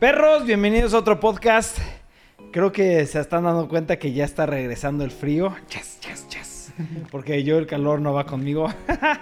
[0.00, 1.76] Perros, bienvenidos a otro podcast.
[2.52, 5.54] Creo que se están dando cuenta que ya está regresando el frío.
[5.68, 6.72] Yes, yes, yes.
[7.10, 8.68] Porque yo el calor no va conmigo.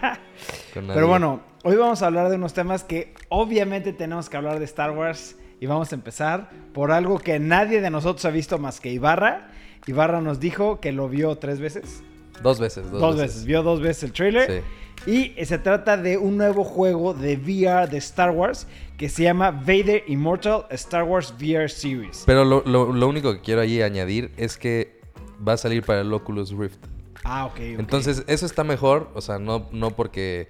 [0.72, 0.86] Con.
[0.86, 4.66] Pero bueno, hoy vamos a hablar de unos temas que obviamente tenemos que hablar de
[4.66, 5.36] Star Wars.
[5.58, 9.50] Y vamos a empezar por algo que nadie de nosotros ha visto más que Ibarra.
[9.88, 12.04] Ibarra nos dijo que lo vio tres veces.
[12.40, 13.44] Dos veces, dos, Dos, veces.
[13.46, 14.62] Vio dos veces el trailer.
[15.06, 18.66] Y se trata de un nuevo juego de VR de Star Wars
[18.96, 22.24] que se llama Vader Immortal Star Wars VR Series.
[22.26, 25.00] Pero lo, lo- lo único que quiero ahí añadir es que
[25.46, 26.78] va a salir para el Oculus Rift.
[27.24, 27.52] Ah, ok.
[27.52, 27.58] ok.
[27.78, 29.10] Entonces, eso está mejor.
[29.14, 30.48] O sea, no, no porque.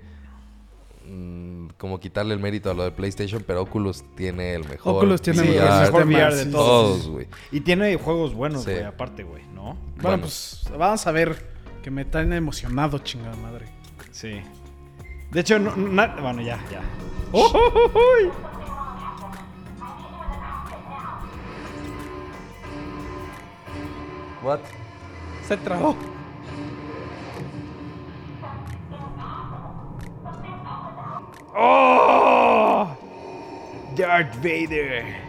[1.07, 4.96] mm, como quitarle el mérito a lo de PlayStation, pero Oculus tiene el mejor.
[4.96, 7.09] Oculus tiene Sí, el mejor VR de todos.
[7.09, 7.29] Güey.
[7.52, 8.73] Y tiene juegos buenos, Sí.
[8.73, 9.74] güey, aparte, güey, ¿no?
[9.74, 10.19] Bueno, Bueno.
[10.23, 11.59] pues vamos a ver.
[11.83, 13.66] Que me traen emocionado, chingada madre.
[14.19, 14.43] Sí.
[15.31, 16.81] De hecho, no, na- bueno, ya, ya.
[17.33, 18.33] ¡Uy!
[24.43, 24.59] What?
[25.47, 25.95] Se trabó.
[31.55, 32.88] ¡Oh!
[33.97, 35.29] Darth Vader.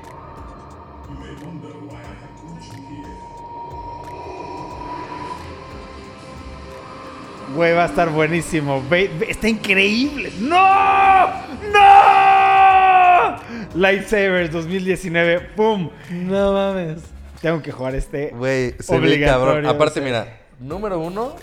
[7.55, 8.83] Güey, va a estar buenísimo.
[8.89, 10.31] Ve- ve- está increíble.
[10.39, 11.27] ¡No!
[11.73, 13.35] ¡No!
[13.75, 15.39] Lightsabers 2019.
[15.55, 15.89] ¡Pum!
[16.11, 17.01] No mames.
[17.41, 18.29] Tengo que jugar este.
[18.29, 19.65] Güey, se ve Obligatorio, cabrón.
[19.65, 20.05] Aparte, sí.
[20.05, 21.35] mira, número uno,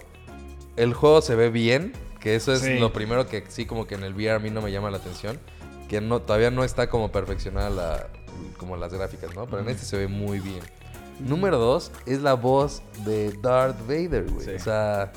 [0.76, 1.92] el juego se ve bien.
[2.20, 2.78] Que eso es Sí.
[2.78, 4.96] lo primero que sí, como que en el VR a mí no me llama la
[4.96, 5.38] atención.
[5.88, 8.06] Que no, todavía no está como perfeccionada la,
[8.56, 9.46] como las gráficas, ¿no?
[9.46, 10.58] Pero en este se ve muy bien.
[11.20, 14.44] Número dos es la voz de Darth Vader, güey.
[14.44, 14.50] Sí.
[14.56, 15.12] O sea,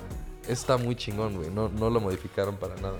[0.49, 1.49] está muy chingón, güey.
[1.49, 2.99] No, no lo modificaron para nada.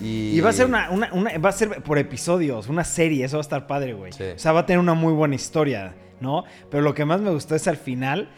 [0.00, 3.24] Y, Y va a ser una, una- una- va a ser por episodios, una serie,
[3.24, 4.12] eso va a estar padre, güey.
[4.12, 4.22] Sí.
[4.36, 6.44] O sea, va a tener una muy buena historia, ¿no?
[6.70, 8.30] Pero lo que más me gustó es al final.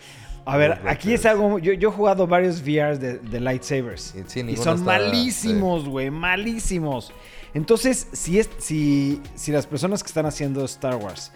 [0.47, 1.59] A ver, Los aquí es algo.
[1.59, 4.15] Yo, yo he jugado varios VRs de, de lightsabers.
[4.17, 7.13] Y sí, y ninguno son está- malísimos, güey, malísimos.
[7.53, 11.31] Entonces, si, es, si, si las personas que están haciendo Star Wars,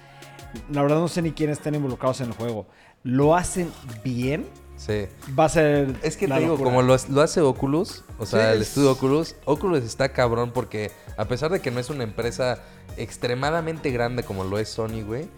[0.71, 2.67] la verdad no sé ni quiénes están involucrados en el juego,
[3.03, 3.71] lo hacen
[4.03, 5.07] bien, Sí.
[5.39, 5.95] va a ser.
[6.03, 6.71] Es que la te digo, locura.
[6.71, 10.51] como lo, lo hace Oculus, o sea, Sí, el es- estudio Oculus, Oculus está cabrón
[10.53, 12.59] porque a pesar de que no es una empresa
[12.97, 15.29] extremadamente grande como lo es Sony, güey,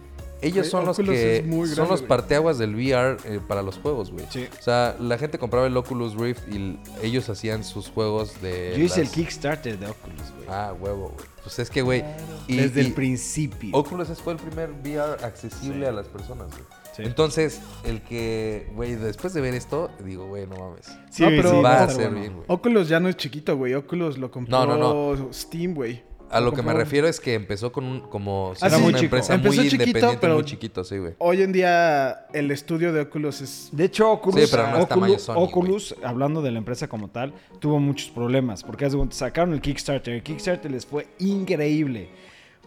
[0.41, 1.43] ellos son los que
[1.73, 4.25] son los parteaguas del VR eh, para los juegos, güey.
[4.29, 4.47] Sí.
[4.59, 8.83] O sea, la gente compraba el Oculus Rift y ellos hacían sus juegos de Yo
[8.83, 10.47] hice el Kickstarter de Oculus, güey.
[10.49, 11.27] Ah, huevo, güey.
[11.41, 12.03] Pues es que, güey,
[12.47, 13.75] Desde y el principio.
[13.75, 16.63] Oculus fue el primer VR accesible a las personas, güey.
[16.97, 17.03] Sí.
[17.05, 20.87] Entonces, el que, güey, después de ver esto, digo, güey, no mames.
[21.11, 22.19] Sí, No, pero sí, va a ser bueno.
[22.19, 22.45] bien, güey.
[22.47, 23.73] Oculus ya no es chiquito, güey.
[23.75, 24.75] Oculus lo compró No,
[25.15, 26.03] no, Steam, güey.
[26.29, 28.83] A lo que me refiero es que empezó con un, como si Ah, era sí,
[28.83, 29.03] una chico.
[29.15, 31.13] empresa Empezó muy chiquito, independiente, pero- muy chiquito, sí, güey.
[31.19, 33.69] Hoy en día el estudio de Oculus es...
[33.71, 36.89] De hecho, Oculus, Sí, pero no es tamaño Oculus, Sony, Oculus, hablando de la empresa
[36.89, 38.61] como tal, tuvo muchos problemas.
[38.61, 40.15] Porque sacaron el Kickstarter.
[40.15, 42.09] El Kickstarter les fue increíble.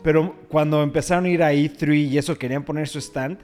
[0.03, 3.39] Pero cuando empezaron a ir a E3 y eso querían poner su stand,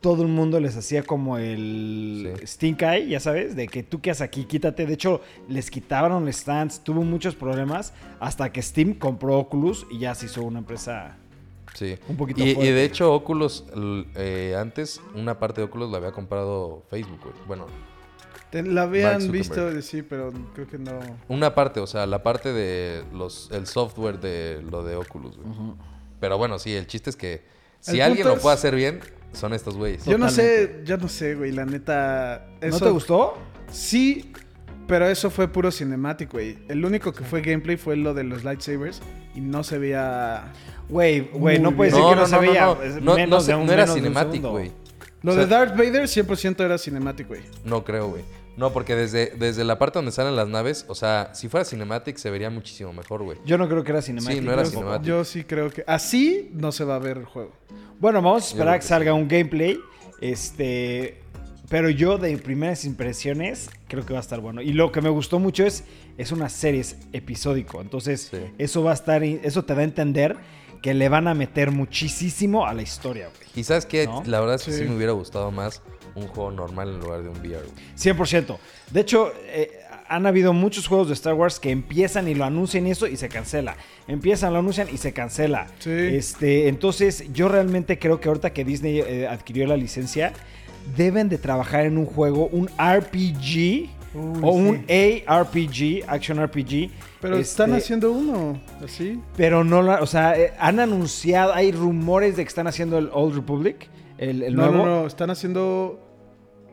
[0.00, 2.46] todo el mundo les hacía como el Sí.
[2.46, 4.86] stink eye, ya sabes, de que tú quedas aquí, quítate.
[4.86, 9.98] De hecho, les quitaron los stands, tuvo muchos problemas hasta que Steam compró Oculus y
[9.98, 11.16] ya se hizo una empresa.
[11.74, 11.96] Sí.
[12.08, 12.72] Un poquito y, y fuerte.
[12.72, 13.64] de hecho, Oculus,
[14.14, 17.34] eh, antes, una parte de Oculus la había comprado Facebook, güey.
[17.46, 17.66] Bueno,
[18.52, 20.92] la habían visto, sí, pero creo que no...
[21.28, 25.50] una parte, o sea, la parte de los el software de lo de Oculus, güey.
[26.20, 27.44] Pero bueno, sí, el chiste es que
[27.80, 29.00] si El alguien lo es- puede hacer bien,
[29.36, 30.04] son estos güeyes.
[30.04, 32.46] Yo no sé, yo no sé, güey, la neta...
[32.62, 33.34] ¿No te gustó?
[33.70, 34.32] Sí,
[34.86, 36.58] pero eso fue puro cinemático, güey.
[36.68, 39.00] El único que fue gameplay fue lo de los lightsabers
[39.34, 40.52] y no se veía...
[40.88, 42.04] Güey, güey, no puedes bien.
[42.04, 42.64] decir que no, se veía.
[42.66, 44.72] no, no, menos no se- de un- no era cinemático, güey.
[45.22, 47.42] Lo O sea- de Darth Vader 100% era cinemático, güey.
[47.64, 48.22] No creo, güey.
[48.56, 52.16] No, porque desde, desde la parte donde salen las naves, o sea, si fuera cinematic
[52.16, 53.38] se vería muchísimo mejor, güey.
[53.44, 54.40] Yo no creo que era cinemático.
[54.40, 54.80] Sí, no era tampoco.
[54.82, 55.06] cinemático.
[55.08, 57.52] Yo sí creo que así no se va a ver el juego.
[58.00, 59.18] Bueno, vamos a Yo esperar a que que salga sí.
[59.18, 59.78] un gameplay.
[60.20, 61.20] Este.
[61.68, 64.62] Pero yo, de primeras impresiones, creo que va a estar bueno.
[64.62, 65.84] Y lo que me gustó mucho es.
[66.16, 67.82] Es una serie es episódico.
[67.82, 68.38] Entonces, Sí.
[68.56, 69.22] eso va a estar.
[69.22, 70.36] Eso te da a entender
[70.80, 73.48] que le van a meter muchísimo a la historia, güey.
[73.56, 74.22] Y sabes que ¿No?
[74.26, 74.78] la verdad es que sí.
[74.78, 74.84] Sí.
[74.84, 75.82] me hubiera gustado más
[76.16, 77.84] un juego normal en lugar de un VR, güey.
[77.96, 78.58] 100%.
[78.90, 79.70] De hecho, eh,
[80.08, 83.16] han habido muchos juegos de Star Wars que empiezan y lo anuncian y eso y
[83.16, 83.76] se cancela.
[84.08, 85.66] Empiezan, lo anuncian y se cancela.
[85.78, 85.90] Sí.
[85.90, 90.32] Este, entonces, yo realmente creo que ahorita que Disney eh, adquirió la licencia,
[90.96, 95.24] deben de trabajar en un juego, un RPG Uy, o un sí.
[95.26, 96.90] ARPG, Action RPG.
[97.20, 99.20] Pero este, están haciendo uno, así.
[99.36, 103.10] Pero no, la- o sea, eh, han anunciado, hay rumores de que están haciendo el
[103.12, 104.86] Old Republic, el, el No, nuevo.
[104.86, 106.05] no, no, están haciendo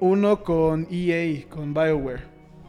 [0.04, 2.22] uno con EA, con BioWare.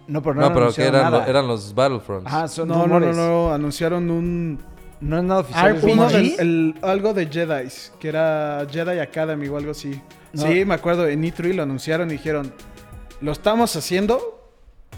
[0.06, 1.26] No, pero no, No, han pero que eran, lo- nada.
[1.30, 2.26] eran los Battlefronts.
[2.26, 4.58] Ajá, son No, no, no, no, anunciaron un
[5.00, 5.72] No es nada oficial.
[5.76, 5.76] RPG.
[5.78, 6.36] es uno rumores.
[6.36, 10.00] del, el- algo de Jedi, que era Jedi Academy o algo así.
[10.32, 10.42] No.
[10.42, 12.52] Sí, me acuerdo, en E3 lo anunciaron y dijeron,
[13.20, 14.30] lo estamos haciendo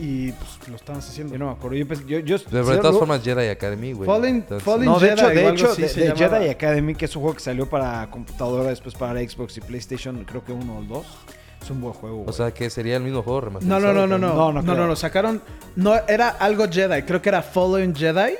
[0.00, 1.32] y pues lo estamos haciendo.
[1.34, 1.76] Yo no me acuerdo.
[1.76, 4.08] Yo, pensé- yo, yo- Pero de sí, todas lo- formas, Jedi Academy, güey.
[4.08, 4.44] Fallen-
[4.84, 6.16] No, de Jedi hecho, de, hecho así de, de.
[6.16, 10.24] Jedi Academy, que es un juego que salió para computadora, después para Xbox y PlayStation,
[10.24, 11.06] creo que uno o dos.
[11.66, 12.22] Es un buen juego.
[12.28, 13.82] O sea, que sería el mismo juego No, remasterizado.
[13.92, 15.42] no, no, no, no, No, no, no no, no, sacaron,
[15.74, 18.34] no, era algo Jedi, creo que era Fallen Jedi.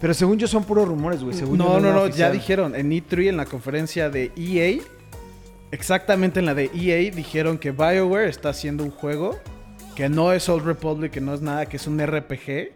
[0.00, 1.36] Pero según yo son puros rumores, güey.
[1.36, 4.32] según yo No, es no, nada no, ya dijeron en E3 en la conferencia de
[4.34, 4.80] EA,
[5.72, 9.38] exactamente en la de EA dijeron que BioWare está haciendo un juego
[9.94, 12.72] que no es Old Republic, que no es nada, que es un RPG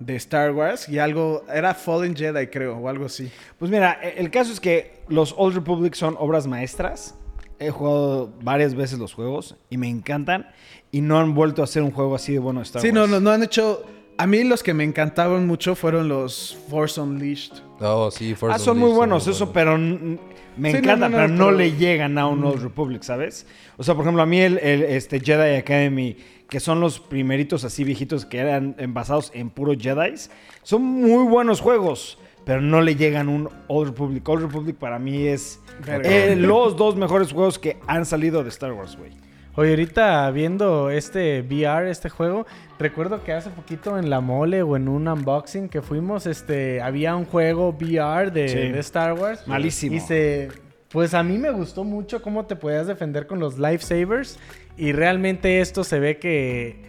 [0.00, 3.30] de Star Wars y algo, era Fallen Jedi creo, o algo así.
[3.58, 7.14] Pues mira, e- el caso es que los Old Republic son obras maestras.
[7.58, 10.48] He jugado varias veces los juegos y me encantan.
[10.90, 12.94] Y no han vuelto a hacer un juego así de bueno de Star Sí, Wars.
[12.94, 13.84] no, no, no han hecho...
[14.16, 17.52] A mí los que me encantaban mucho fueron los Force Unleashed.
[17.80, 19.54] Oh, sí, Force Ah, son muy Unleashed buenos, muy eso, buenos.
[19.54, 20.16] pero
[20.56, 23.44] me Sí, encantan, no, no, pero no pero- le llegan a un Old Republic, ¿sabes?
[23.76, 26.16] O sea, por ejemplo, a mí el, el, este Jedi Academy,
[26.48, 30.30] que son los primeritos así viejitos que eran basados en puros Jedis,
[30.62, 34.28] son muy buenos juegos, pero no le llegan un Old Republic.
[34.28, 38.72] Old Republic para mí es eh, los dos mejores juegos que han salido de Star
[38.72, 39.10] Wars, güey.
[39.56, 42.44] Oye, ahorita viendo este VR, este juego,
[42.78, 47.14] recuerdo que hace poquito en la mole o en un unboxing que fuimos, este, había
[47.14, 48.56] un juego VR de, Sí.
[48.56, 49.46] de Star Wars.
[49.46, 49.94] Malísimo.
[49.94, 50.48] Y se,
[50.90, 54.38] pues a mí me gustó mucho cómo te podías defender con los lifesavers.
[54.76, 56.82] Y realmente esto se ve que,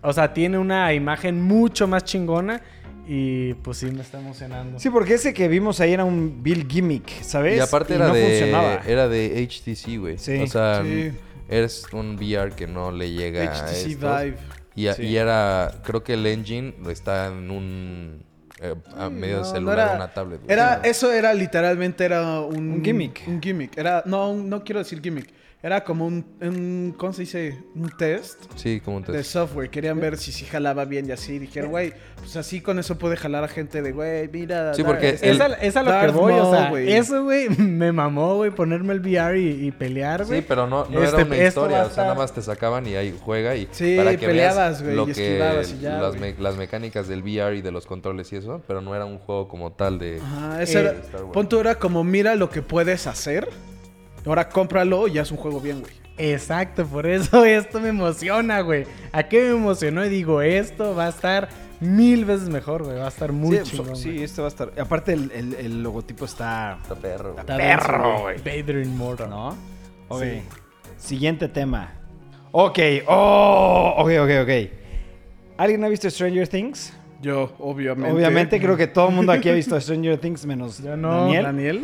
[0.00, 2.60] o sea, tiene una imagen mucho más chingona.
[3.06, 4.78] Y pues sí, me está emocionando.
[4.78, 7.56] Sí, porque ese que vimos ahí era un Bill Gimmick, ¿sabes?
[7.56, 8.80] Y aparte Y era, no de, funcionaba.
[8.86, 10.18] era de HTC, güey.
[10.18, 10.38] Sí.
[10.40, 11.10] O sea, Sí.
[11.48, 14.22] es un VR que no le llega a HTC estos.
[14.22, 14.36] Vive.
[14.76, 15.02] Y, a- Sí.
[15.02, 18.22] y era, creo que el engine está en un
[18.64, 20.38] eh, a medio no, no celular, era- una tablet.
[20.40, 20.52] güey.
[20.52, 20.90] Era, Sí.
[20.90, 23.22] eso era literalmente era un, Un gimmick.
[23.26, 23.76] Un gimmick.
[23.76, 25.28] Era, no, no quiero decir gimmick.
[25.64, 27.56] Era como un, un ¿cómo se dice?
[27.76, 29.30] Un test Sí, como un de test.
[29.30, 29.70] software.
[29.70, 31.38] Querían ver si sí jalaba bien y así.
[31.38, 34.74] Dijeron, güey, pues así con eso puede jalar a gente de, güey, mira.
[34.74, 36.92] Sí, Dar- porque este- el- Es a, es a lo que voy, o sea, güey.
[36.92, 40.40] eso, güey, me mamó, güey, ponerme el VR y, y pelear, güey.
[40.40, 42.42] Sí, pero no, no Este, era una esto va historia, o sea, nada más te
[42.42, 46.18] sacaban y ahí juega y Sí, para que peleabas, güey, y esquivabas y ya, las,
[46.18, 49.18] me- las mecánicas del VR y de los controles y eso, pero no era un
[49.18, 51.32] juego como tal de Ajá, ese Eh, era, Star Wars.
[51.34, 53.48] punto era como, mira lo que puedes hacer.
[54.26, 55.92] Ahora cómpralo y ya es un juego bien, güey.
[56.18, 58.86] Exacto, por eso esto me emociona, güey.
[59.12, 60.04] ¿A qué me emocionó?
[60.04, 61.48] Y digo, esto va a estar
[61.80, 62.96] mil veces mejor, güey.
[62.98, 63.96] Va a estar muy sí, chingón.
[63.96, 64.22] sí, güey.
[64.22, 64.72] este va a estar.
[64.78, 66.78] Aparte, el, el- el logotipo está.
[66.82, 67.32] Está perro.
[67.32, 67.40] güey.
[67.40, 68.38] Está perro, güey.
[68.38, 69.30] Vader Immortal.
[69.30, 69.56] ¿No?
[70.08, 70.22] Ok.
[70.22, 70.42] Sí.
[70.98, 71.92] Siguiente tema.
[72.52, 72.78] Ok.
[73.08, 74.70] Oh, ok, ok, ok.
[75.56, 76.92] ¿Alguien ha visto Stranger Things?
[77.22, 78.12] Yo, obviamente.
[78.12, 81.44] Obviamente, creo que todo el mundo aquí ha visto Stranger Things menos Yo no, Daniel.
[81.44, 81.80] Daniel.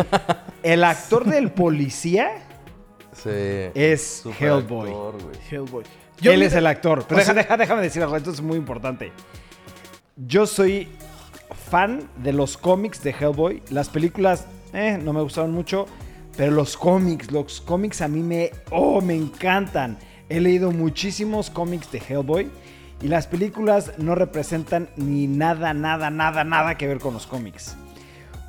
[0.63, 2.33] El actor del policía
[3.13, 3.31] Sí.
[3.75, 4.89] es Hellboy.
[4.91, 5.15] actor.
[5.51, 5.85] Hellboy.
[6.23, 7.05] Él mira- es el actor.
[7.09, 9.13] Pero deja- sea- deja- déjame decir algo, esto es muy importante.
[10.17, 10.89] Yo soy
[11.71, 13.63] fan de los cómics de Hellboy.
[13.71, 15.87] Las películas, eh, no me gustaron mucho.
[16.37, 19.99] Pero los cómics, los cómics a mí me, oh, me encantan.
[20.29, 22.49] He leído muchísimos cómics de Hellboy.
[23.01, 27.77] Y las películas no representan ni nada, nada, nada, nada que ver con los cómics.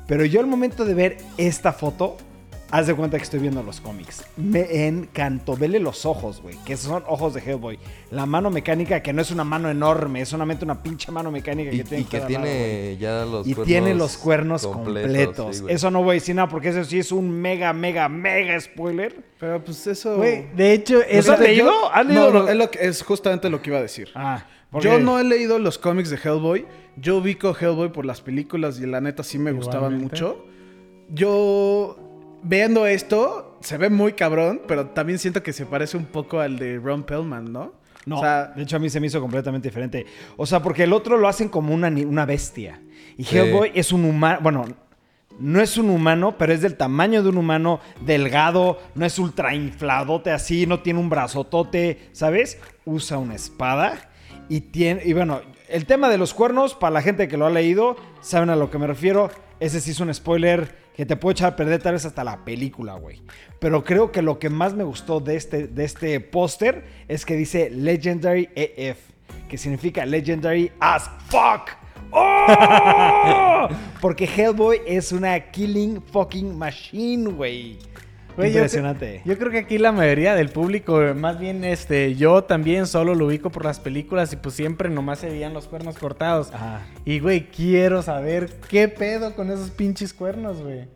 [0.08, 2.16] Pero yo al momento de ver esta foto,
[2.70, 4.24] haz de cuenta que estoy viendo los cómics.
[4.36, 5.56] Me encantó.
[5.56, 6.56] Vele los ojos, güey.
[6.64, 7.78] Que son ojos de Hellboy.
[8.10, 11.70] La mano mecánica, que no es una mano enorme, es solamente una pinche mano mecánica
[11.70, 15.56] que Y, tiene y que lado, tiene ya los Y cuernos tiene los cuernos completos.
[15.58, 18.58] sí, eso no voy a decir nada porque eso sí es un mega, mega, mega
[18.60, 19.16] spoiler.
[19.38, 20.16] Pero pues eso.
[20.16, 21.72] Güey, de hecho, ¿Los eso has te- leído?
[21.92, 24.08] ¿Has no, leído no, lo- es, lo que- es justamente lo que iba a decir.
[24.14, 24.44] Ah,
[24.80, 26.64] Yo no he leído los cómics de Hellboy.
[26.96, 30.14] Yo ubico Hellboy por las películas y la neta sí me gustaban Igualmente.
[30.16, 30.44] mucho.
[31.08, 31.96] Yo
[32.42, 36.58] viendo esto se ve muy cabrón, pero también siento que se parece un poco al
[36.58, 37.72] de Ron Pellman, ¿no?
[38.06, 40.06] No, O sea, de hecho a mí se me hizo completamente diferente.
[40.36, 42.80] O sea, porque el otro lo hacen como una, una bestia.
[43.18, 43.36] Y Sí.
[43.36, 44.64] Hellboy es un humano, bueno,
[45.38, 49.54] no es un humano, pero es del tamaño de un humano, delgado, no es ultra
[49.54, 52.58] infladote así, no tiene un brazotote, ¿sabes?
[52.84, 54.10] Usa una espada
[54.48, 57.50] y tiene, y bueno, el tema de los cuernos, para la gente que lo ha
[57.50, 59.30] leído, saben a lo que me refiero.
[59.60, 62.44] Ese sí es un spoiler que te puede echar a perder tal vez hasta la
[62.44, 63.22] película, güey.
[63.58, 67.36] Pero creo que lo que más me gustó de este, de este póster es que
[67.36, 68.98] dice Legendary EF,
[69.48, 71.70] que significa Legendary as fuck.
[72.12, 73.68] ¡Oh!
[74.00, 77.78] Porque Hellboy es una killing fucking machine, güey.
[78.40, 79.20] Güey, yo Impresionante.
[79.26, 83.26] Yo, creo que aquí la mayoría del público, más bien este, yo también solo lo
[83.26, 86.50] ubico por las películas y pues siempre nomás se veían los cuernos cortados.
[86.52, 86.80] Ajá.
[87.04, 90.88] Y güey, quiero saber qué pedo con esos pinches cuernos, güey.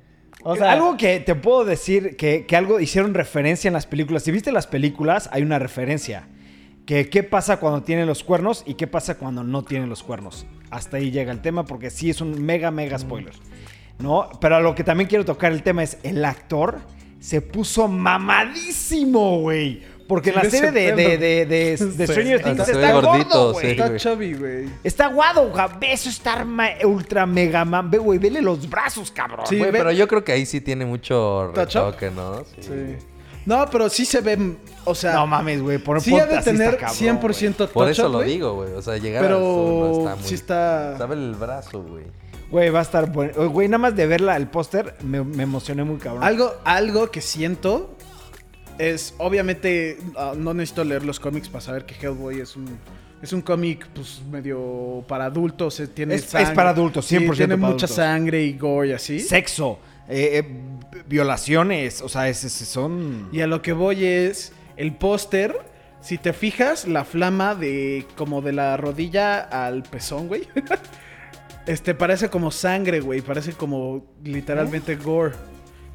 [0.43, 4.23] O sea, algo que te puedo decir que, que algo hicieron referencia en las películas.
[4.23, 6.29] Si viste las películas, hay una referencia.
[6.87, 10.47] Que qué pasa cuando tienen los cuernos y qué pasa cuando no tienen los cuernos.
[10.71, 13.35] Hasta ahí llega el tema porque sí es un mega, mega spoiler.
[13.99, 14.29] ¿No?
[14.41, 16.81] Pero a lo que también quiero tocar el tema es el actor
[17.25, 19.83] se puso mamadísimo, güey.
[20.07, 22.13] Porque en la Sí, serie de, de, de, de- de Sí.
[22.13, 23.65] Stranger Things está gordo, gordito, güey.
[23.65, 23.71] sí.
[23.81, 24.69] Está chubby, güey.
[24.85, 25.65] Está guado, güey.
[25.81, 26.11] Ve eso
[26.45, 27.91] ma- ultra mega man.
[27.91, 29.47] Ve, güey, vele los brazos, cabrón.
[29.47, 32.41] Sí, Güey, pero yo creo que ahí sí tiene mucho retoque, ¿no?
[32.45, 32.63] Sí.
[32.63, 32.97] Sí.
[33.47, 35.79] No, pero sí se ve, o sea, No mames, güey.
[35.79, 38.73] Por sí ha de está tener cabrón, 100% touch Por eso up, lo digo, güey.
[38.73, 40.29] O sea, llegar a eso Pero no está muy...
[40.29, 40.99] sí está...
[40.99, 42.05] Sabe el brazo, güey.
[42.55, 43.33] Güey, va a estar bueno.
[43.37, 46.23] Oye, Güey, nada más de verla, el póster, me, me emocioné muy cabrón.
[46.23, 47.97] Algo, algo que siento
[48.79, 52.79] es, obviamente, ah, no necesito leer los cómics para saber que Hellboy es un...
[53.21, 55.81] Es un cómic, pues, medio para adultos.
[55.81, 57.91] eh, Tiene Es- para adultos, Sí, 100% Tiene para mucha adultos.
[57.97, 59.19] sangre y gore y así.
[59.19, 63.31] Sexo, eh, eh, violaciones, o sea, es- es- son...
[63.33, 65.57] Y a lo que voy es el póster.
[66.01, 70.43] Si te fijas, la flama de como de la rodilla al pezón, güey.
[71.67, 73.21] este parece como sangre, güey.
[73.21, 75.35] Parece como literalmente gore.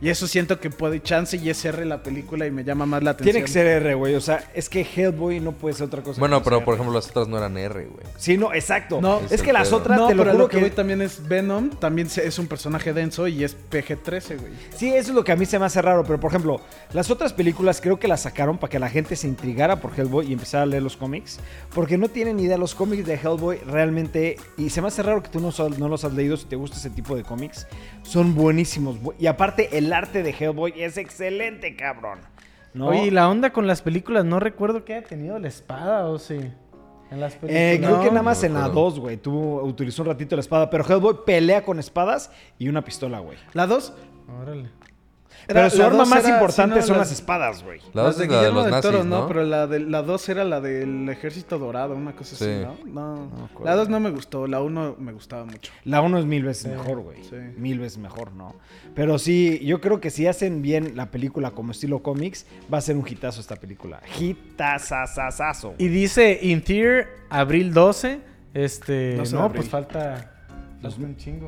[0.01, 3.03] Y eso siento que puede chance y es R la película y me llama más
[3.03, 3.33] la atención.
[3.33, 4.15] Tiene que ser R, güey.
[4.15, 6.19] O sea, es que Hellboy no puede ser otra cosa.
[6.21, 6.81] Bueno, que no pero sea por R.
[6.81, 8.05] ejemplo las otras no eran R, güey.
[8.17, 9.01] Sí, no, exacto.
[9.01, 9.19] No.
[9.19, 10.61] es Es que las otras, No, te lo pero juro lo que, que...
[10.63, 11.69] voy también es Venom.
[11.71, 14.53] También es un personaje denso y es PG-13, güey.
[14.75, 16.03] Sí, eso es lo que a mí se me hace raro.
[16.05, 16.61] Pero, por ejemplo,
[16.93, 20.27] las otras películas creo que las sacaron para que la gente se intrigara por Hellboy
[20.29, 21.39] y empezara a leer los cómics.
[21.73, 22.57] Porque no tienen ni idea.
[22.57, 24.37] Los cómics de Hellboy realmente...
[24.57, 26.77] Y se me hace raro que tú no, no los has leído si te gusta
[26.77, 27.67] ese tipo de cómics.
[28.03, 28.95] Son buenísimos.
[29.01, 32.19] Bu- Y aparte, el arte de Hellboy es excelente, cabrón.
[32.73, 32.87] ¿No?
[32.87, 36.19] Oye, y la onda con las películas, no recuerdo que haya tenido la espada, ¿o
[36.19, 36.39] sí?
[37.11, 37.61] En las películas.
[37.61, 38.81] Eh, creo que nada más no en la recuerdo.
[38.91, 39.17] 2, güey.
[39.17, 40.69] Tuvo, utilizó un ratito la espada.
[40.69, 43.37] Pero Hellboy pelea con espadas y una pistola, güey.
[43.53, 43.93] La 2.
[44.41, 44.69] Órale.
[45.53, 47.79] Pero su la arma más era- importante no, son las- las espadas, güey.
[47.93, 49.19] La las dos de es la de Guillermo los del nazis, Toro, ¿no?
[49.21, 52.45] no, pero la de la 2 era la del Ejército Dorado, una cosa Sí.
[52.45, 53.25] así, ¿no?
[53.25, 53.45] No.
[53.45, 53.65] acuerdo.
[53.65, 55.71] la 2 no me gustó, la 1 me gustaba mucho.
[55.85, 57.23] La 1 es mil veces mejor, güey.
[57.23, 57.35] sí.
[57.57, 58.55] Mil veces mejor, ¿no?
[58.95, 62.81] Pero sí, yo creo que si hacen bien la película como estilo cómics, va a
[62.81, 64.01] ser un hitazo esta película.
[64.19, 65.73] Hitazazazazo.
[65.77, 68.19] Y dice Interior, abril 12.
[68.53, 69.15] Este.
[69.15, 70.31] 12 de no, pues falta.
[70.81, 71.47] Falta un chingo.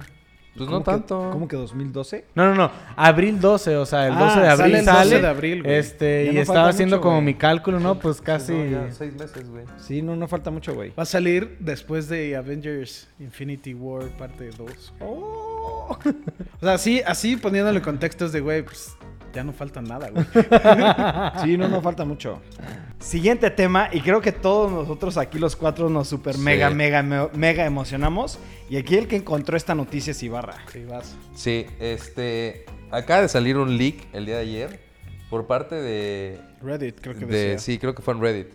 [0.56, 1.30] Pues ¿Cómo no que- tanto.
[1.32, 2.26] ¿Cómo que 2012?
[2.36, 2.72] No, no, no.
[2.98, 5.10] Abril 12, o sea, el Ah, 12 de abril sale el sale.
[5.12, 5.76] 12 de abril, güey.
[5.76, 7.26] Este, Ya y no estaba haciendo mucho, como güey.
[7.26, 7.98] mi cálculo, ¿no?
[8.00, 8.52] Pues casi.
[8.54, 9.64] No, ya, seis meses, güey.
[9.78, 10.92] Sí, no, no falta mucho, güey.
[10.98, 14.94] Va a salir después de Avengers Infinity War parte 2.
[15.00, 15.98] O
[16.62, 18.96] sea, así, así poniéndole en contextos de, güey, pues
[19.34, 20.26] ya no falta nada, güey.
[21.44, 22.42] Sí, no, no falta mucho.
[23.00, 26.42] Siguiente tema, y creo que todos nosotros aquí los cuatro nos super Sí.
[26.42, 28.38] mega, mega, me- mega emocionamos.
[28.70, 30.56] Y aquí el que encontró esta noticia es Ibarra.
[30.72, 31.16] Sí, vas.
[31.36, 32.66] Sí, este.
[32.92, 34.80] Acaba de salir un leak el día de ayer
[35.30, 36.40] por parte de.
[36.62, 37.58] Reddit, creo que de decía.
[37.60, 38.48] sí, creo que fue en Reddit.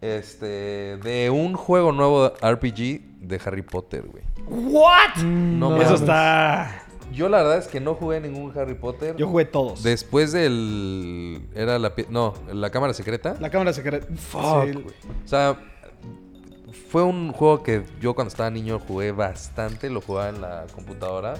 [0.00, 0.96] Este.
[0.96, 4.24] De un juego nuevo RPG de Harry Potter, güey.
[4.48, 5.22] ¿What?
[5.22, 6.81] No, No, Eso está...
[7.12, 9.16] Yo la verdad es que no jugué ningún Harry Potter.
[9.16, 9.82] Yo jugué todos.
[9.82, 11.42] Después del.
[11.54, 11.94] Era la.
[11.94, 13.36] pi- No, la cámara secreta.
[13.40, 14.06] La cámara secreta.
[14.14, 14.86] Fuck, Sí, güey.
[15.24, 15.56] O sea,
[16.88, 21.34] fue un juego que yo cuando estaba niño jugué bastante, lo jugaba en la computadora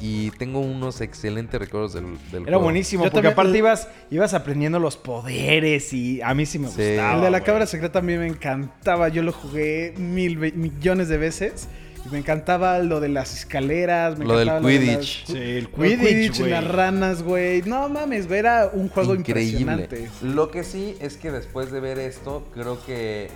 [0.00, 2.64] y tengo unos excelentes recuerdos del, del Era juego.
[2.64, 6.68] buenísimo, Yo porque también- aparte ibas, ibas aprendiendo los poderes y a mí sí me
[6.68, 6.82] Sí.
[6.90, 7.14] gustaba.
[7.14, 7.44] El de la güey.
[7.46, 9.08] cámara secreta a mí me encantaba.
[9.08, 11.68] Yo lo jugué mil ve- millones de veces.
[12.06, 14.18] Y me encantaba lo de las escaleras.
[14.18, 15.26] Me Lo del encantaba de las- Quidditch.
[15.26, 17.62] Sí, el Lo Quidditch, Quidditch las ranas, güey.
[17.62, 19.60] No mames, güey, era un juego Increíble.
[19.60, 20.10] impresionante.
[20.22, 23.28] Lo que sí es que después de ver esto, creo que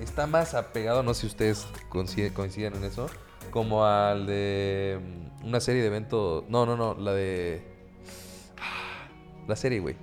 [0.00, 3.08] está más apegado, no sé si ustedes coinciden, coinciden en eso,
[3.50, 4.98] como al de
[5.42, 6.44] mm, una serie de eventos.
[6.48, 7.62] No, no, no, la de.
[9.46, 9.96] La serie, güey.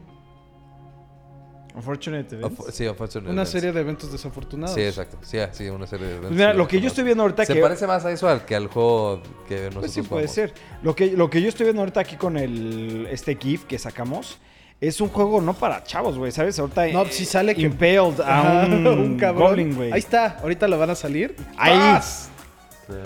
[1.75, 2.59] Unfortunate Events.
[2.59, 3.51] Of- Sí, Unfortunate Una Events.
[3.51, 4.75] serie de eventos desafortunados.
[4.75, 5.17] Sí, exacto.
[5.21, 6.29] Sí, ah, sí, una serie de eventos.
[6.29, 7.61] Pues mira, sí, lo que yo estoy viendo ahorita Se que...
[7.61, 10.31] parece más a eso al que al juego que nosotros Pues sí, puede jugamos.
[10.31, 10.53] ser.
[10.83, 14.37] Lo que, lo que yo estoy viendo ahorita aquí con el este GIF que sacamos
[14.81, 16.59] es un juego no para chavos, güey, ¿sabes?
[16.59, 19.47] Ahorita No, si sale que- Impaled a Ajá, un, cabrón.
[19.49, 19.91] Goblin, güey.
[19.91, 21.35] Ahí está, ahorita lo van a salir.
[21.57, 21.99] Ahí.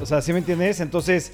[0.02, 0.80] O sea, ¿sí me entiendes?
[0.82, 1.32] Entonces,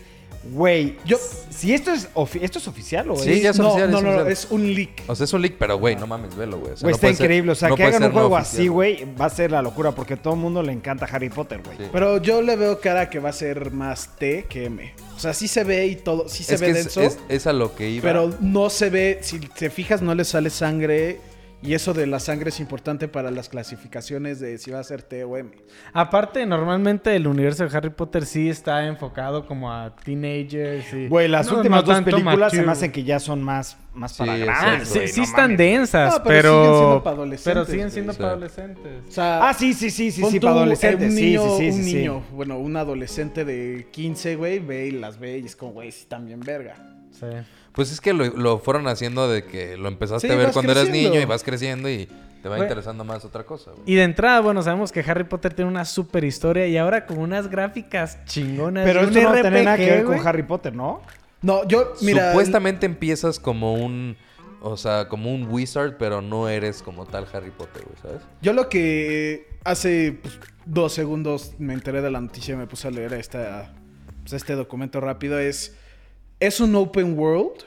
[0.52, 1.18] Güey, Yo-
[1.50, 3.42] si esto es, ofi- esto es oficial o Sí, es...
[3.42, 5.04] ya es no, oficial, no, es no, no, es un leak.
[5.08, 6.74] O sea, es un leak, pero güey, no mames, velo, güey.
[6.74, 7.52] O sea, Güey, no está ser- increíble.
[7.52, 10.34] O sea, que hagan un juego así, güey, va a ser la locura porque todo
[10.36, 11.78] el mundo le encanta Harry Potter, güey.
[11.78, 11.84] Sí.
[11.92, 14.94] Pero yo le veo cara que va a ser más T que M.
[15.16, 17.02] O sea, sí se ve y todo, sí se Es ve que denso.
[17.02, 18.04] es- es a lo que iba.
[18.04, 21.20] Pero no se ve, si te fijas, no le sale sangre.
[21.62, 25.02] Y eso de la sangre es importante para las clasificaciones de si va a ser
[25.02, 25.50] T o M.
[25.94, 31.08] Aparte, normalmente el universo de Harry Potter sí está enfocado como a teenagers y...
[31.08, 34.12] Güey, las No, últimas no dos películas se me hacen que ya son más, más
[34.12, 35.58] Sí, para grandes, sí, güey, sí no están mames.
[35.58, 36.56] densas, No, pero pero...
[36.62, 39.04] siguen siendo para adolescentes, Pero siguen siendo para adolescentes.
[39.08, 41.10] O sea, Ah, sí, sí, sí, sí, sí, para eh, adolescentes.
[41.12, 44.88] Un sí, niño, sí, sí, un sí, niño, bueno, un adolescente de 15, güey, ve
[44.88, 46.76] y las ve y es como, güey, sí, bien verga.
[47.12, 47.26] Sí.
[47.76, 50.72] Pues es que lo, lo fueron haciendo de que lo empezaste Sí, a ver cuando
[50.72, 52.08] eras niño y vas creciendo y
[52.42, 53.84] te va interesando más otra cosa, güey.
[53.86, 57.18] Y de entrada, bueno, sabemos que Harry Potter tiene una super historia y ahora con
[57.18, 58.86] unas gráficas chingonas.
[58.86, 60.18] Pero esto no tiene nada que ver güey.
[60.18, 61.02] con Harry Potter, ¿no?
[61.42, 62.30] No, yo, mira.
[62.30, 64.16] Supuestamente empiezas como un...
[64.62, 68.22] O sea, como un wizard, pero no eres como tal Harry Potter, güey, ¿sabes?
[68.42, 72.88] Yo lo que hace pues, dos segundos me enteré de la noticia y me puse
[72.88, 73.74] a leer esta,
[74.22, 75.76] pues, este documento rápido es...
[76.40, 77.64] Es un open world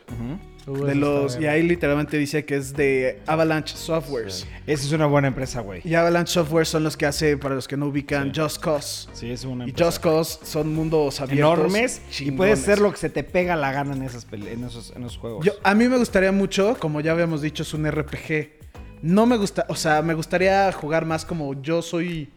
[0.69, 1.41] Uh, de los...
[1.41, 4.47] Y ahí literalmente dice que es de Avalanche Softwares.
[4.67, 5.81] Esa es una buena empresa, güey.
[5.85, 9.09] Y Avalanche Software son los que hace, para los que no ubican, Just Cause.
[9.15, 9.91] Sí, es una Y empresa.
[9.91, 11.55] Just Cause son mundos abiertos.
[11.59, 14.93] enormes y puedes ser lo que se te pega la gana en, esas en, esos,
[14.95, 15.45] en esos juegos.
[15.45, 18.59] Yo, a mí me gustaría mucho, como ya habíamos dicho, es un RPG.
[19.01, 22.31] No me gusta, o sea, me gustaría jugar más como yo soy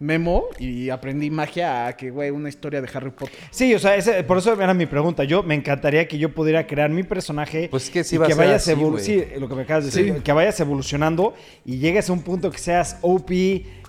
[0.00, 3.34] Memo y aprendí magia a que, güey, una historia de Harry Potter.
[3.50, 5.24] Sí, o sea, ese- por eso era mi pregunta.
[5.24, 7.68] Yo me encantaría que yo pudiera crear mi personaje.
[7.68, 9.04] Pues es que sí y va a ser vayas así.
[9.04, 10.14] Sí, lo que me acabas de decir.
[10.16, 10.20] Sí.
[10.22, 13.28] Que vayas evolucionando y llegues a un punto que seas OP,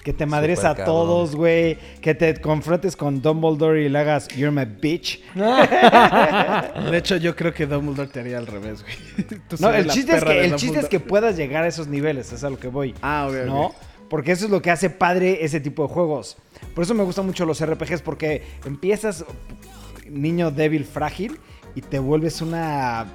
[0.04, 0.86] que te madres a cabrón.
[0.86, 1.78] todos, güey.
[2.02, 5.22] Que te confrontes con Dumbledore y le hagas You're my bitch.
[5.36, 8.96] De hecho, yo creo que Dumbledore te haría al revés, güey.
[9.48, 12.32] Tú No, el chiste, es que, el chiste es que puedas llegar a esos niveles,
[12.34, 12.94] es a lo que voy.
[13.02, 13.46] Ah, ok.
[13.46, 13.76] ¿No?
[14.10, 16.38] Porque eso es lo que hace padre ese tipo de juegos.
[16.74, 19.24] Por eso me gustan mucho los RPGs, porque empiezas
[20.10, 21.40] niño débil, frágil,
[21.76, 23.06] y te vuelves una...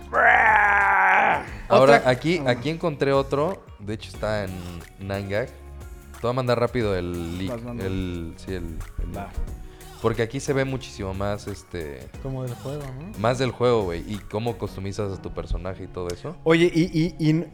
[1.68, 3.64] Ahora, aquí, aquí encontré otro.
[3.80, 4.50] De hecho, está en
[5.00, 5.48] Nangag.
[5.48, 7.84] Te voy a mandar rápido el manda.
[7.84, 8.64] El, sí, el,
[9.02, 9.30] el- Va.
[10.00, 12.08] Porque aquí se ve muchísimo más, este...
[12.22, 13.18] Como del juego, ¿no?
[13.18, 14.00] Más del juego, güey.
[14.06, 16.36] Y cómo customizas a tu personaje y todo eso.
[16.44, 17.48] Oye, ¿y, y, y n-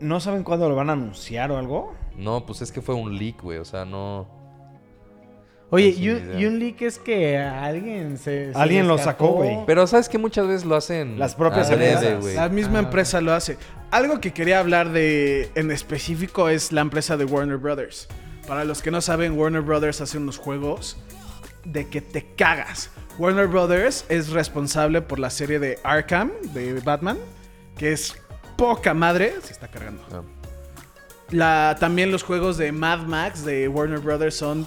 [0.00, 1.94] no saben cuándo lo van a anunciar o algo?
[2.16, 3.58] No, pues es que fue un leak, güey.
[3.58, 4.28] O sea, no...
[5.72, 6.40] Oye, No, y, un- idea.
[6.40, 8.52] y un leak es que alguien se.
[8.52, 9.58] se Alguien lo sacó, güey.
[9.66, 11.16] Pero sabes que muchas veces lo hacen...
[11.18, 12.20] Las propias empresas.
[12.20, 12.34] güey.
[12.34, 13.56] La misma Ah, empresa lo hace.
[13.92, 18.08] Algo que quería hablar de en específico es la empresa de Warner Brothers.
[18.48, 20.96] Para los que no saben, Warner Brothers hace unos juegos
[21.64, 22.90] de que te cagas.
[23.18, 27.18] Warner Brothers es responsable por la serie de Arkham de Batman,
[27.76, 28.16] que es
[28.60, 29.34] poca madre.
[29.42, 30.02] Se está cargando.
[30.12, 30.22] Ah.
[31.30, 34.66] La, también los juegos de Mad Max de Warner Brothers son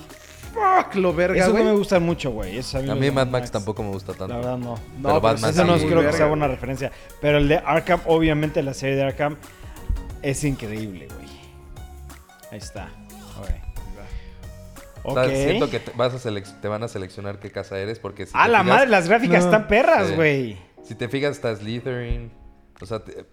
[0.54, 2.60] fuck lo verga, Eso no me gustan mucho, güey.
[2.60, 4.28] A mí Mad Max tampoco me gusta tanto.
[4.28, 4.76] La verdad no.
[4.76, 6.92] No, pero Batman Eso no sí, creo que sea buena referencia.
[7.22, 9.38] Pero el de Arkham, obviamente la serie de Arkham
[10.22, 11.28] es increíble, güey.
[12.52, 12.90] Ahí está.
[13.40, 13.50] Ok.
[15.06, 15.30] O sea, Ok.
[15.32, 18.46] siento que te, vas a te van a seleccionar qué casa eres porque si A
[18.46, 19.46] te la fijas- madre, las gráficas No.
[19.52, 20.58] están perras, güey.
[20.84, 22.32] Si te fijas, está Slytherin.
[22.80, 23.26] O sea, te-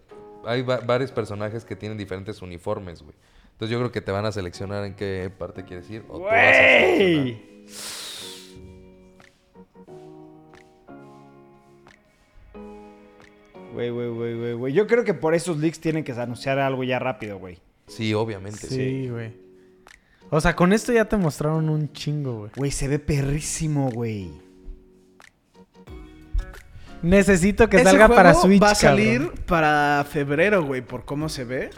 [0.45, 3.15] hay va- varios personajes que tienen diferentes uniformes, güey.
[3.53, 6.03] Entonces yo creo que te van a seleccionar en qué parte quieres ir.
[6.09, 6.97] O tú vas a seleccionar.
[7.27, 7.51] Güey.
[13.73, 14.73] Güey, güey, güey, güey, güey.
[14.73, 17.59] Yo creo que por esos leaks tienen que anunciar algo ya rápido, güey.
[17.87, 18.67] Sí, obviamente.
[18.67, 18.75] Sí.
[18.75, 19.33] Sí, güey.
[20.31, 22.51] O sea, con esto ya te mostraron un chingo, güey.
[22.57, 24.31] Güey, se ve perrísimo, güey.
[27.03, 28.63] Necesito que salga para Switch.
[28.63, 29.45] Va a salir cabrón.
[29.47, 31.71] para febrero, güey, por cómo se ve.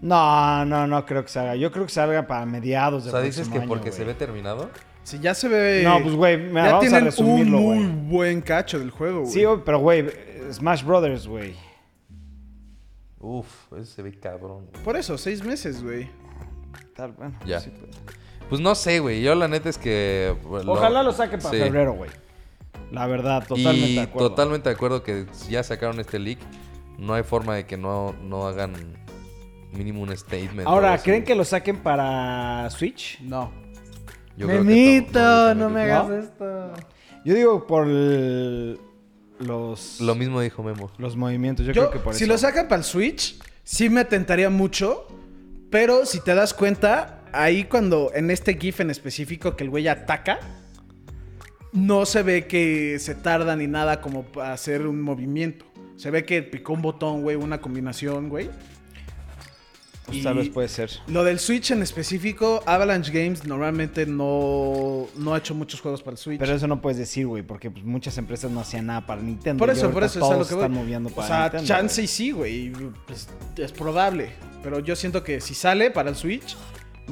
[0.00, 1.56] No, no, no creo que salga.
[1.56, 4.70] Yo creo que salga para mediados O de sea, dices que porque se ve terminado.
[5.02, 5.82] Si ya se ve.
[5.84, 7.86] No, pues, güey, mira, ya vamos a tienen un muy güey.
[8.08, 9.32] buen cacho del juego, güey.
[9.32, 10.06] Sí, güey, pero güey,
[10.52, 11.54] Smash Brothers, güey.
[13.20, 14.66] Uf, ese se ve cabrón.
[14.70, 14.84] güey.
[14.84, 16.08] Por eso, seis meses, güey.
[16.94, 17.60] Tal, bueno, Ya.
[17.60, 17.96] sí, pues.
[18.48, 19.22] Pues no sé, güey.
[19.22, 20.36] Yo la neta es que...
[20.44, 21.56] bueno, Ojalá lo saque para Sí.
[21.56, 22.10] febrero, güey.
[22.92, 24.30] La verdad, totalmente y de acuerdo.
[24.30, 26.38] totalmente de acuerdo que ya sacaron este leak.
[26.98, 28.72] No hay forma de que no, no hagan
[29.72, 30.66] mínimo un statement.
[30.66, 33.20] Ahora, ¿creen que lo saquen para Switch?
[33.20, 33.50] No.
[34.36, 36.16] Yo creo que no me hagas ¿No?
[36.18, 36.72] esto.
[37.24, 38.78] Yo digo por el-
[39.40, 40.00] los.
[40.00, 40.90] Lo mismo dijo Memo.
[40.98, 41.66] los movimientos.
[41.66, 42.32] Yo, Yo, creo que por si eso.
[42.32, 45.06] lo sacan para el Switch, sí me tentaría mucho.
[45.70, 49.88] Pero si te das cuenta, ahí cuando en este GIF en específico que el güey
[49.88, 50.38] ataca,
[51.74, 55.66] no se ve que se tarda ni nada como para hacer un movimiento.
[55.96, 58.48] Se ve que picó un botón, güey, una combinación, güey.
[60.06, 60.90] Pues tal vez puede ser.
[61.06, 66.12] Lo del Switch en específico, Avalanche Games normalmente no, no ha hecho muchos juegos para
[66.12, 66.38] el Switch.
[66.38, 69.58] Pero eso no puedes decir, güey, porque pues, muchas empresas no hacían nada para Nintendo.
[69.58, 70.64] por eso, por eso es a lo todos que voy.
[70.64, 72.70] están moviendo para o sea, Nintendo, chance y sí, güey.
[73.06, 74.30] pues, es probable.
[74.62, 76.54] Pero yo siento que si sale para el Switch,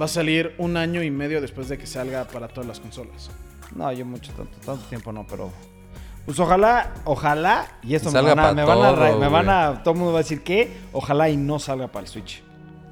[0.01, 3.31] va a salir un año y medio después de que salga para todas las consolas.
[3.75, 5.51] No, yo mucho, tanto, tanto tiempo no, pero...
[6.25, 9.19] Pues ojalá, ojalá, y esto me salga van a, pa' me van a, ra- todo,
[9.19, 12.05] me van a, todo el mundo va a decir que, ojalá y no salga para
[12.05, 12.45] el Switch.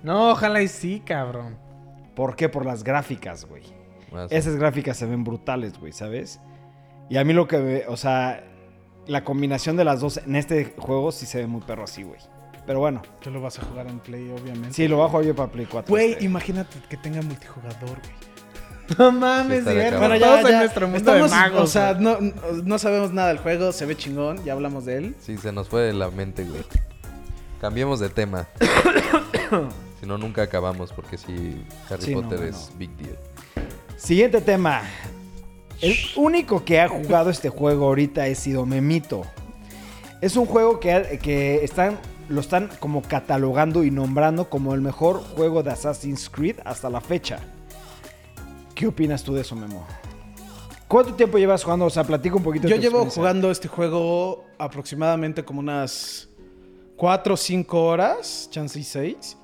[0.02, 1.56] No, ojalá y sí, cabrón.
[2.16, 2.48] ¿Por qué?
[2.48, 3.62] Por las gráficas, güey.
[4.10, 6.40] Más- Esas gráficas se ven brutales, güey, ¿sabes?
[7.08, 8.42] Y a mí lo que, me- o sea,
[9.06, 12.18] la combinación de las dos en este juego sí se ve muy perro así, güey.
[12.66, 14.72] Pero bueno, Tú lo vas a jugar en Play, obviamente.
[14.72, 15.88] sí, lo bajo yo para Play 4.
[15.88, 16.24] Güey, este.
[16.24, 18.29] imagínate que tenga multijugador, güey.
[18.98, 19.98] No mames, estaría cierto.
[20.00, 20.58] Bueno, ya, Todos en ya.
[20.60, 21.60] nuestro mundo Estamos, de magos.
[21.62, 22.18] o sea, no,
[22.64, 25.14] no sabemos nada del juego, se ve chingón, ya hablamos de él.
[25.20, 26.62] Sí, se nos fue de la mente, güey.
[27.60, 28.48] Cambiemos de tema.
[30.00, 32.46] si no, nunca acabamos porque sí, Harry Sí, Potter no.
[32.46, 33.18] es big deal.
[33.96, 34.82] Siguiente tema.
[35.80, 39.22] El único que ha jugado este juego ahorita he sido Memito.
[40.20, 41.98] Es un juego que, que están,
[42.28, 47.00] lo están como catalogando y nombrando como el mejor juego de Assassin's Creed hasta la
[47.00, 47.38] fecha.
[48.80, 49.86] ¿Qué opinas tú de eso, Memo?
[50.88, 51.84] ¿Cuánto tiempo llevas jugando?
[51.84, 52.62] O sea, platica un poquito.
[52.66, 56.30] de Yo tu llevo jugando este juego aproximadamente como unas
[56.96, 59.36] 4 o 5 horas, chance y 6.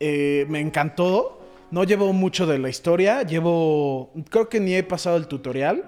[0.00, 1.42] me encantó.
[1.70, 3.20] No llevo mucho de la historia.
[3.22, 4.14] Llevo.
[4.30, 5.84] Creo que ni he pasado el tutorial.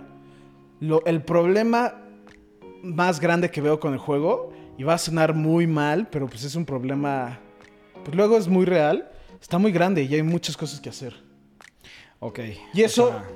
[0.80, 1.94] Lo- el problema
[2.82, 6.44] más grande que veo con el juego, y va a sonar muy mal, pero pues
[6.44, 7.38] es un problema.
[8.04, 9.10] Pues luego es muy real.
[9.40, 11.29] Está muy grande y hay muchas cosas que hacer.
[12.20, 12.40] Ok.
[12.74, 13.28] Y eso sea,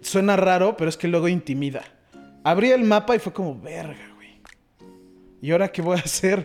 [0.00, 1.84] suena raro, pero es que luego intimida.
[2.44, 4.40] Abrí el mapa y fue como, verga, güey.
[5.42, 6.44] ¿Y ahora qué voy a hacer?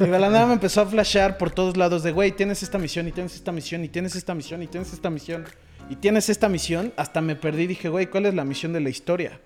[0.00, 2.78] Y de la nada me empezó a flashear por todos lados de, güey, tienes esta
[2.78, 5.44] misión y tienes esta misión y tienes esta misión y tienes esta misión.
[5.88, 6.92] Y tienes esta misión.
[6.96, 7.66] Hasta me perdí.
[7.66, 9.40] Dije, güey, ¿cuál es la misión de la historia?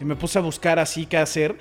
[0.00, 1.56] Y me puse a buscar así qué hacer.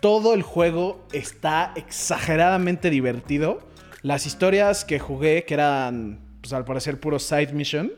[0.00, 3.60] Todo el juego está exageradamente divertido.
[4.02, 7.92] Las historias que jugué, que eran, pues al parecer, puro side mission,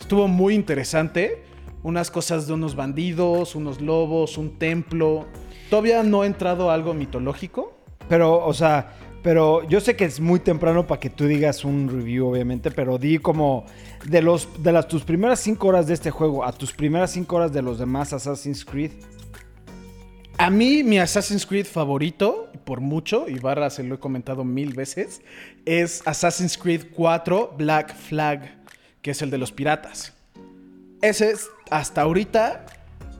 [0.00, 1.44] estuvo muy interesante.
[1.82, 5.26] Unas cosas de unos bandidos, unos lobos, un templo.
[5.70, 7.78] Todavía no he entrado algo mitológico.
[8.08, 11.88] Pero, o sea, pero yo sé que es muy temprano para que tú digas un
[11.88, 13.66] review, obviamente, pero di como
[14.04, 17.36] de los de las tus primeras cinco horas de este juego a tus primeras cinco
[17.36, 18.92] horas de los demás Assassin's Creed.
[20.38, 24.72] A mí, mi Assassin's Creed favorito, por mucho, y Barra se lo he comentado mil
[24.72, 25.20] veces,
[25.66, 28.59] es Assassin's Creed 4 Black Flag,
[29.02, 30.12] que es el de los piratas.
[31.02, 32.66] Ese es, hasta ahorita,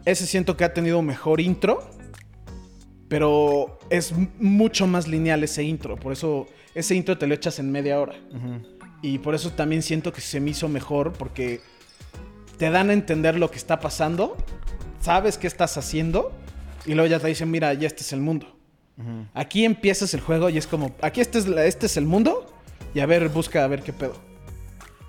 [0.05, 1.89] ese siento que ha tenido mejor intro,
[3.09, 5.97] pero es mucho más lineal ese intro.
[5.97, 8.15] Por eso, ese intro te lo echas en media hora.
[9.03, 11.61] Y por eso también siento que se me hizo mejor, porque
[12.59, 14.37] te dan a entender lo que está pasando,
[15.01, 16.33] sabes qué estás haciendo,
[16.85, 18.55] y luego ya te dicen, mira, ya este es el mundo.
[19.33, 22.47] Aquí empiezas el juego y es como, aquí este es, la- este es el mundo,
[22.95, 24.13] y a ver, busca a ver qué pedo.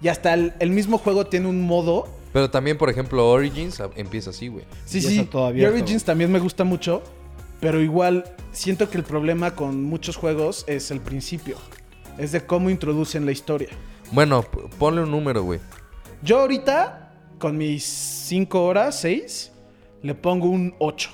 [0.02, 2.08] Y hasta el, el mismo juego tiene un modo.
[2.34, 4.66] Pero también, por ejemplo, Origins empieza así, güey.
[4.86, 5.64] Sí, Y sí, todo y.
[5.66, 7.02] Origins también me gusta mucho,
[7.60, 11.58] pero igual siento que el problema con muchos juegos es el principio.
[12.18, 13.70] Es de cómo introducen la historia.
[14.12, 14.44] Bueno,
[14.80, 15.60] ponle un número, güey.
[16.24, 19.52] Yo ahorita, con mis 5 horas, 6,
[20.04, 21.10] le pongo un 8.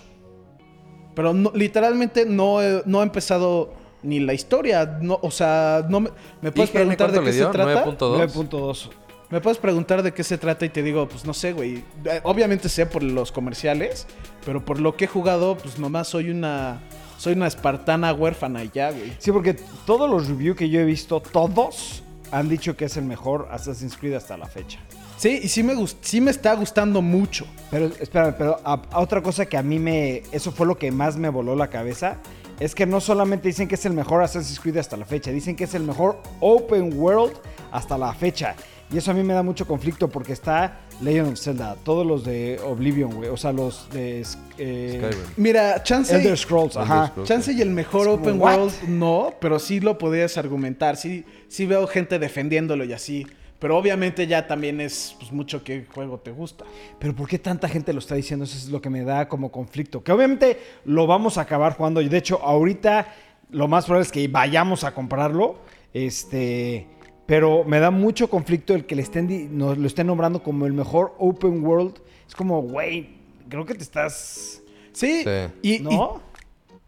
[1.16, 4.98] Pero no- literalmente no he, no he empezado ni la historia.
[5.02, 6.10] No, o sea, no me,
[6.42, 7.86] me puedes IGN, preguntar de ¿cuánto qué se trata.
[7.86, 8.50] 9.2.
[8.50, 8.90] 9.2.
[9.30, 11.84] Me puedes preguntar de qué se trata y te digo, pues no sé, güey.
[12.06, 14.08] Eh, Obviamente sé por los comerciales,
[14.46, 16.80] pero por lo que he jugado, pues nomás soy una.
[17.18, 19.12] Soy una espartana huérfana y ya, güey.
[19.18, 19.56] Sí, porque
[19.88, 23.98] todos los reviews que yo he visto, todos han dicho que es el mejor Assassin's
[23.98, 24.80] Creed hasta la fecha.
[25.18, 27.48] Sí, y sí me, gust- sí me está gustando mucho.
[27.72, 30.22] Pero espérame, pero a, a otra cosa que a mí me.
[30.32, 32.18] Eso fue lo que más me voló la cabeza.
[32.60, 35.56] Es que no solamente dicen que es el mejor Assassin's Creed hasta la fecha, dicen
[35.56, 37.34] que es el mejor Open World
[37.72, 38.56] hasta la fecha.
[38.92, 42.24] Y eso a mí me da mucho conflicto porque está Legend of Zelda, todos los
[42.24, 43.30] de Oblivion, güey.
[43.30, 44.26] O sea, los de.
[44.58, 45.26] eh, Skyrim.
[45.36, 46.16] Mira, chance.
[46.16, 47.08] Elder Scrolls, Elder ajá.
[47.08, 47.28] Scrolls.
[47.28, 48.56] Chance y el mejor como, open ¿what?
[48.58, 50.96] world no, pero sí lo podrías argumentar.
[50.96, 53.28] Sí, sí veo gente defendiéndolo y así.
[53.60, 56.66] Pero obviamente ya también es pues, mucho qué juego te gusta.
[57.00, 58.46] Pero ¿por qué tanta gente lo está diciendo?
[58.46, 60.04] Eso es lo que me da como conflicto.
[60.04, 62.02] Que obviamente lo vamos a acabar jugando.
[62.02, 63.14] Y de hecho, ahorita
[63.50, 65.60] lo más probable es que vayamos a comprarlo.
[65.94, 66.88] Este.
[67.26, 70.74] Pero me da mucho conflicto el que le estén, nos lo estén nombrando como el
[70.74, 72.00] mejor open world.
[72.26, 73.10] Es como, güey,
[73.50, 74.62] creo que te estás...
[74.94, 75.30] Sí, Sí.
[75.62, 76.22] Y, y ¿No?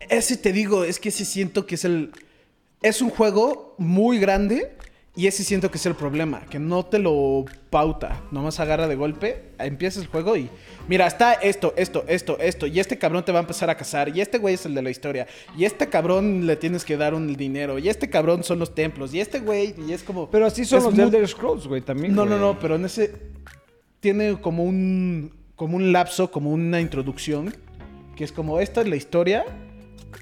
[0.08, 2.12] ese te digo, es que ese siento que es el.
[2.82, 4.78] Es un juego muy grande
[5.20, 8.96] y ese siento que es el problema, que no te lo pauta, nomás agarra de
[8.96, 10.50] golpe, empieza el juego y
[10.88, 14.16] mira, está esto, esto, esto, esto, y este cabrón te va a empezar a cazar,
[14.16, 15.28] y este güey es el de la historia,
[15.58, 19.14] y este cabrón le tienes que dar un dinero, y este cabrón son los templos,
[19.14, 20.30] y este güey, y es como...
[20.30, 22.16] Pero así son los muy- de Elder Scrolls, güey, también.
[22.16, 23.14] No, no, no, pero en ese
[24.00, 27.54] tiene como un como un lapso, como una introducción,
[28.16, 29.44] que es como esta es la historia.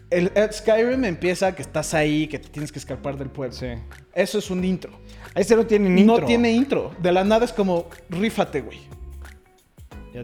[0.10, 3.54] El, el Skyrim empieza que estás ahí, que te tienes que escapar del pueblo.
[3.54, 3.68] Sí.
[4.14, 4.92] Eso es un intro.
[5.36, 6.20] Este no tiene intro.
[6.20, 6.96] No tiene intro.
[7.02, 8.80] De la nada es como rífate, güey.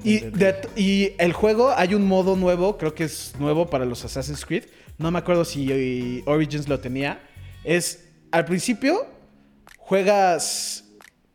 [0.04, 4.04] Y, de- y el juego hay un modo nuevo, creo que es nuevo para los
[4.04, 4.64] Assassin's Creed.
[4.98, 7.22] No me acuerdo si eh, Origins lo tenía.
[7.64, 9.06] Es al principio
[9.78, 10.86] juegas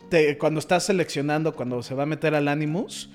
[0.08, 3.10] te- cuando estás seleccionando, cuando se va a meter al Animus,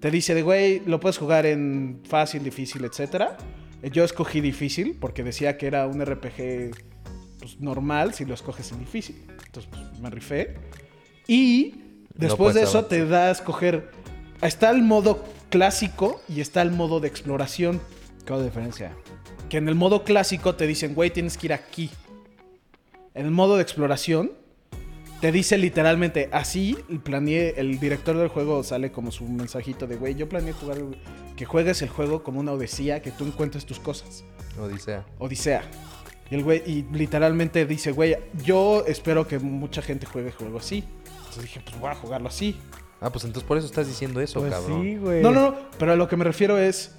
[0.00, 3.36] te dice de güey, lo puedes jugar en fácil, difícil, etcétera.
[3.82, 6.72] Eh, Yo escogí difícil porque decía que era un RPG
[7.38, 9.24] pues, normal si lo escoges en difícil.
[9.46, 10.56] Entonces pues, me rifé.
[11.26, 11.74] Y
[12.14, 13.90] después de eso te da a escoger.
[14.40, 17.80] Está el modo clásico y está el modo de exploración.
[18.24, 18.92] ¿Qué diferencia?
[19.48, 21.90] Que en el modo clásico te dicen, güey, tienes que ir aquí.
[23.14, 24.32] En el modo de exploración
[25.20, 26.76] te dice literalmente así.
[27.02, 30.78] Planeé, el director del juego sale como su mensajito de, güey, yo planeé jugar,
[31.36, 34.24] que juegues el juego como una odisea, que tú encuentres tus cosas.
[34.60, 35.04] Odisea.
[35.18, 35.62] Odisea.
[36.30, 40.58] Y el güey, y literalmente dice, güey, yo espero que mucha gente juegue el juego
[40.58, 40.84] así.
[41.18, 42.56] Entonces dije, pues voy a jugarlo así.
[43.00, 44.82] Ah, pues entonces por eso estás diciendo eso, Pues cabrón.
[44.82, 45.22] sí, güey.
[45.22, 46.94] No, no, no, pero a lo que me refiero es.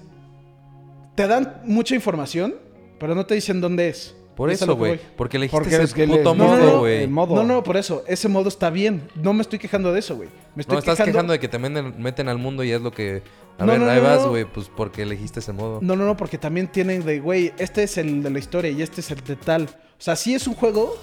[1.14, 2.54] Te dan mucha información,
[2.98, 4.16] pero no te dicen dónde es.
[4.40, 4.98] Por eso, güey.
[5.16, 7.06] Porque elegiste Porque ese que le- puto no, no, modo, no, güey.
[7.06, 7.34] modo.
[7.36, 8.04] No, no, por eso.
[8.06, 9.02] Ese modo está bien.
[9.14, 10.30] No me estoy quejando de eso, güey.
[10.54, 11.12] Me estoy No, estás quejando...
[11.12, 13.22] quejando de que te meten, meten al mundo y es lo que...
[13.58, 14.30] A No, ver, no, ahí no, vas, no.
[14.30, 15.80] güey, pues porque elegiste ese modo.
[15.82, 18.80] No, no, no, porque también tienen de, güey, este es el de la historia y
[18.80, 19.64] este es el de tal.
[19.64, 19.68] O
[20.02, 20.96] sea, sí es un juego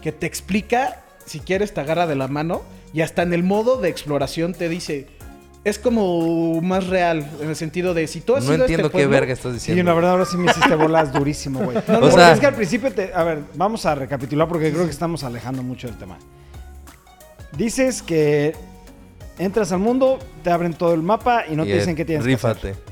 [0.00, 3.78] que te explica, si quieres, te agarra de la mano y hasta en el modo
[3.78, 5.08] de exploración te dice.
[5.66, 8.86] Es como más real, en el sentido de si tú has No ido a entiendo
[8.86, 9.82] este qué pueblo- verga estás diciendo.
[9.82, 11.76] la verdad ahora sí me hiciste bolas durísimo, güey.
[11.88, 13.12] No, O no, sea- es que al principio te...
[13.12, 16.18] A ver, vamos a recapitular porque creo que estamos alejando mucho del tema.
[17.56, 18.54] Dices que
[19.38, 22.24] entras al mundo, te abren todo el mapa y no Y, te dicen qué tienes
[22.24, 22.60] rífate.
[22.60, 22.82] que hacer.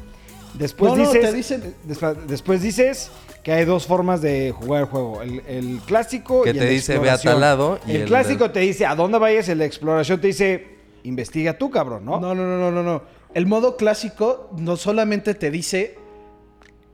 [0.54, 1.30] Después No, no, dices...
[1.30, 3.10] te dicen- después, después dices
[3.42, 5.22] que hay dos formas de jugar el juego.
[5.22, 7.96] El, el clásico Que y el te de dice, ve a tal lado, y El,
[8.02, 10.73] el clásico del- te dice a dónde vayas, el de exploración te dice
[11.04, 12.18] investiga tú, cabrón, ¿no?
[12.20, 13.02] No, no, no, no, no, no.
[13.32, 15.96] El modo clásico no solamente te dice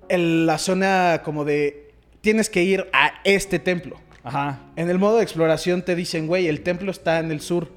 [0.09, 3.97] en la zona como de tienes que ir a este templo.
[4.23, 7.69] Ajá, En el modo de exploración te dicen, güey, el templo está en el sur.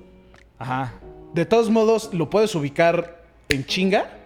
[0.59, 0.93] ajá.
[1.33, 4.19] De todos modos, lo puedes ubicar en chinga.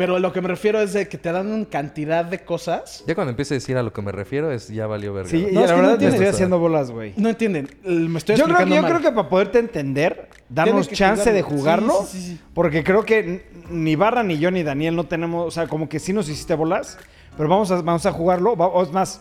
[0.00, 3.04] Pero a lo que me refiero es de que te dan una cantidad de cosas.
[3.06, 5.28] Ya cuando empiece a decir a lo que me refiero es ya valió verga.
[5.28, 6.14] Sí, y No, es la que no verdad te entiendes.
[6.14, 7.12] estoy haciendo bolas, güey.
[7.18, 7.68] No entienden.
[7.84, 8.90] Me estoy Yo, creo, que- yo mal.
[8.90, 11.92] creo que para poderte entender, darnos que chance de jugarlo.
[12.06, 12.40] Sí, sí, sí, sí.
[12.54, 15.98] porque creo que ni Barra, ni yo, ni Daniel no tenemos, o sea, como que
[15.98, 16.96] sí nos hiciste bolas,
[17.36, 19.20] pero vamos a, vamos a jugarlo, o es más,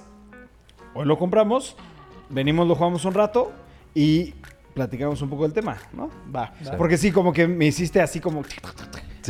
[0.94, 1.76] hoy lo compramos,
[2.30, 3.52] venimos, lo jugamos un rato
[3.94, 4.34] y
[4.74, 6.10] platicamos un poco del tema, ¿no?
[6.34, 6.54] Va.
[6.78, 8.44] Porque sí, como que me hiciste así como...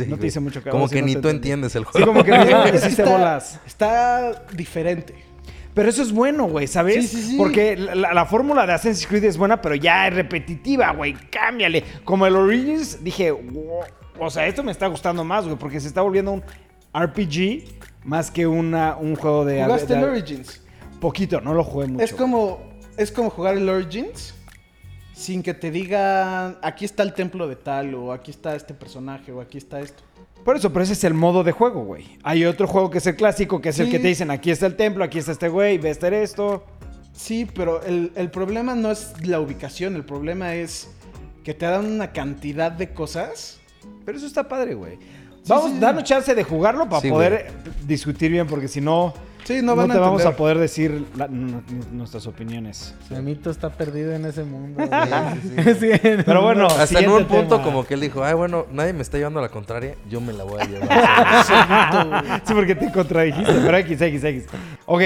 [0.04, 2.06] Sí, no te hice mucho caso, Como sí, que ni tú entiendes el Sí, juego.
[2.08, 3.58] como que me hiciste bolas.
[3.66, 5.14] Está diferente.
[5.74, 7.08] Pero eso es bueno, güey, ¿sabes?
[7.10, 7.36] Sí, sí, sí.
[7.36, 11.14] Porque la, la- la fórmula de Assassin's Creed es buena, pero ya es repetitiva, güey.
[11.30, 11.84] Cámbiale.
[12.04, 13.82] Como el Origins, dije, "Wow".
[14.18, 16.42] o sea, esto me está gustando más, güey, porque se está volviendo un
[16.92, 17.64] RPG
[18.04, 19.62] más que una, un juego de...
[19.62, 20.60] ¿Jugaste de- el Origins?
[21.00, 22.04] Poquito, no lo jugué mucho.
[22.04, 22.60] Es como,
[22.96, 24.34] es como jugar el Origins
[25.20, 29.30] sin que te digan aquí está el templo de tal o aquí está este personaje
[29.32, 30.02] o aquí está esto.
[30.44, 32.16] Por eso, pero ese es el modo de juego, güey.
[32.22, 34.64] Hay otro juego que es el clásico, que es el que te dicen, aquí está
[34.64, 36.64] el templo, aquí está este güey, ve a hacer esto.
[37.12, 40.88] Sí, pero el, el problema no es la ubicación, el problema es
[41.44, 43.60] que te dan una cantidad de cosas.
[44.06, 44.98] Pero eso está padre, güey.
[45.46, 45.80] Vamos, sí, sí.
[45.80, 47.52] danos chance de jugarlo para Sí, poder
[47.86, 49.12] discutir bien, porque si no,
[49.44, 52.94] Sí, no, no van a te vamos a poder decir la- nuestras opiniones.
[53.10, 54.84] Memito está perdido en ese mundo.
[54.86, 55.74] güey.
[55.80, 56.66] Sí, en Pero bueno.
[56.66, 57.62] Hasta en un punto tema.
[57.62, 60.32] como que él dijo, ay, bueno, nadie me está llevando a la contraria, yo me
[60.32, 62.40] la voy a llevar.
[62.44, 64.44] Sí, porque te contradijiste, pero X, X, X.
[64.86, 65.02] Ok,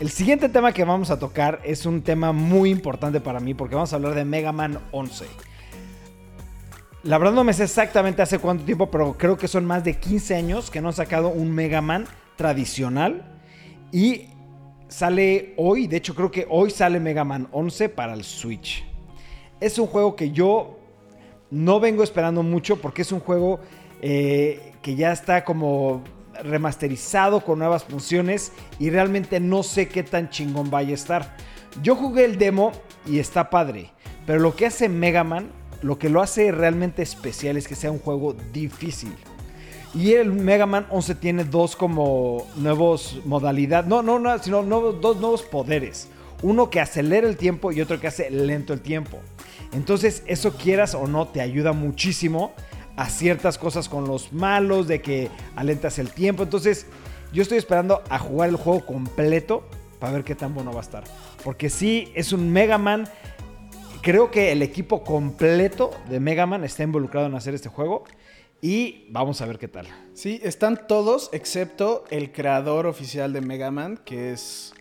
[0.00, 3.74] el siguiente tema que vamos a tocar es un tema muy importante para mí porque
[3.74, 5.26] vamos a hablar de Mega Man 11.
[7.04, 9.98] La verdad no me sé exactamente hace cuánto tiempo, pero creo que son más de
[9.98, 13.30] 15 años que no han sacado un Mega Man tradicional.
[13.94, 14.26] Y
[14.88, 18.84] sale hoy, de hecho creo que hoy sale Mega Man 11 para el Switch.
[19.60, 20.80] Es un juego que yo
[21.52, 23.60] no vengo esperando mucho porque es un juego
[24.02, 26.02] eh, que ya está como
[26.42, 31.36] remasterizado con nuevas funciones y realmente no sé qué tan chingón vaya a estar.
[31.80, 32.72] Yo jugué el demo
[33.06, 33.92] y está padre,
[34.26, 35.52] pero lo que hace Mega Man,
[35.82, 39.14] lo que lo hace realmente especial es que sea un juego difícil.
[39.94, 45.18] Y el Mega Man 11 tiene dos como nuevos modalidades, no, no, no, sino dos
[45.18, 46.08] nuevos poderes.
[46.42, 49.20] Uno que acelera el tiempo y otro que hace lento el tiempo.
[49.72, 52.52] Entonces, eso quieras o no, te ayuda muchísimo
[52.96, 56.42] a ciertas cosas con los malos, de que alentas el tiempo.
[56.42, 56.86] Entonces,
[57.32, 59.64] yo estoy esperando a jugar el juego completo
[59.98, 61.04] para ver qué tan bueno va a estar.
[61.42, 63.08] Porque sí, es un Mega Man.
[64.02, 68.04] Creo que el equipo completo de Mega Man está involucrado en hacer este juego.
[68.66, 69.86] Y vamos a ver qué tal.
[70.14, 74.72] Sí, están todos excepto el creador oficial de Mega Man, que es,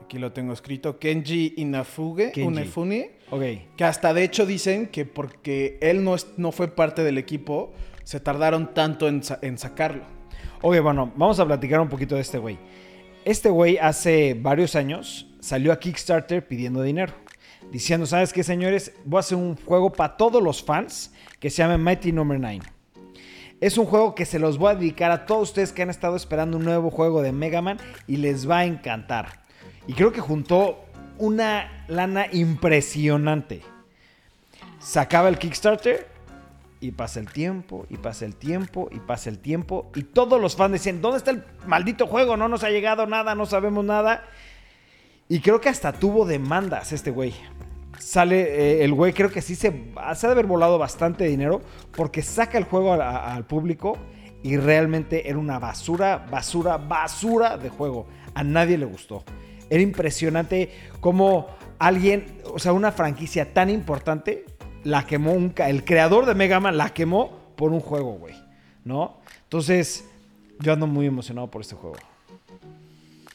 [0.00, 2.42] aquí lo tengo escrito, Kenji Inafuge, Kenji.
[2.46, 3.42] Unefune, Ok.
[3.76, 7.72] que hasta de hecho dicen que porque él no, es- no fue parte del equipo,
[8.04, 10.04] se tardaron tanto en, en sacarlo.
[10.60, 12.58] Ok, bueno, vamos a platicar un poquito de este güey.
[13.24, 17.12] Este güey hace varios años salió a Kickstarter pidiendo dinero.
[17.72, 18.92] Diciendo, ¿sabes qué, señores?
[19.04, 22.60] Voy a hacer un juego para todos los fans que se llama Mighty Number 9.
[23.62, 26.16] Es un juego que se los voy a dedicar a todos ustedes que han estado
[26.16, 29.38] esperando un nuevo juego de Mega Man y les va a encantar.
[29.86, 30.84] Y creo que juntó
[31.16, 33.62] una lana impresionante.
[34.80, 36.08] Sacaba el Kickstarter
[36.80, 39.92] y pasa el tiempo, y pasa el tiempo, y pasa el tiempo.
[39.94, 42.36] Y todos los fans decían, ¿dónde está el maldito juego?
[42.36, 44.24] No nos ha llegado nada, no sabemos nada.
[45.28, 47.32] Y creo que hasta tuvo demandas este güey.
[47.98, 51.60] Sale, eh, el güey creo que sí se, ha de haber volado bastante dinero
[51.94, 53.98] porque saca el juego al público
[54.42, 58.06] y realmente era una basura, basura, basura de juego.
[58.34, 59.24] A nadie le gustó.
[59.70, 64.46] Era impresionante cómo alguien, o sea, una franquicia tan importante,
[64.84, 68.34] la quemó un el creador de Mega Man la quemó por un juego, güey.
[68.84, 69.20] ¿No?
[69.44, 70.08] Entonces,
[70.58, 71.96] yo ando muy emocionado por este juego.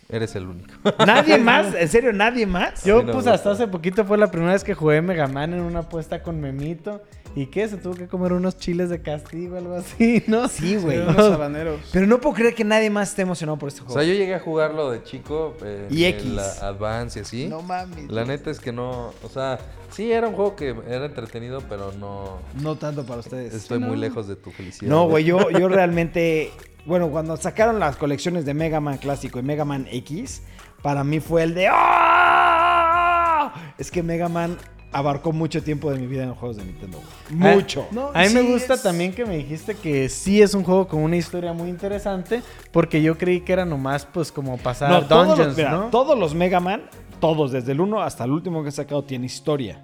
[0.10, 0.74] Eres el único.
[1.06, 1.74] ¿Nadie más?
[1.76, 2.84] ¿En serio, nadie más?
[2.86, 3.56] Yo, no, pues, no, hasta no.
[3.56, 7.02] hace poquito fue la primera vez que jugué Mega Man en una apuesta con Memito.
[7.36, 7.68] ¿Y qué?
[7.68, 10.48] Se tuvo que comer unos chiles de castigo, algo así, ¿no?
[10.48, 11.00] Sí, güey.
[11.00, 11.82] Unos habaneros.
[11.92, 14.00] Pero no puedo creer que nadie más esté emocionado por este O juego.
[14.00, 15.56] sea, yo llegué a jugarlo de chico.
[15.62, 16.26] eh, Y en X.
[16.34, 17.48] la Advance y así.
[17.48, 18.10] No mames.
[18.10, 19.14] La neta es que no.
[19.24, 19.60] O sea,
[19.92, 22.40] sí era un juego que era entretenido, pero no.
[22.64, 23.54] No tanto para ustedes.
[23.54, 24.90] Estoy muy lejos de tu felicidad.
[24.90, 26.52] No, güey, yo, yo realmente.
[26.88, 30.42] Bueno, cuando sacaron las colecciones de Mega Man clásico y Mega Man X,
[30.82, 31.68] para mí fue el de.
[31.70, 33.54] ¡Ah!
[33.78, 34.58] Es que Mega Man
[34.92, 37.02] abarcó mucho tiempo de mi vida en los juegos de Nintendo.
[37.42, 37.88] Ah, Mucho.
[37.92, 40.88] No, A mí me gusta es- también que me dijiste que sí es un juego
[40.88, 45.06] con una historia muy interesante, porque yo creí que era nomás pues como pasar No,
[45.06, 45.84] todos dungeons, los, mira, ¿no?
[45.90, 46.84] todos los Mega Man,
[47.20, 49.82] todos, desde el 1 hasta el último que he sacado, tiene historia.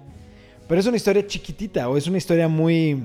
[0.66, 3.04] Pero es una historia chiquitita o es una historia muy.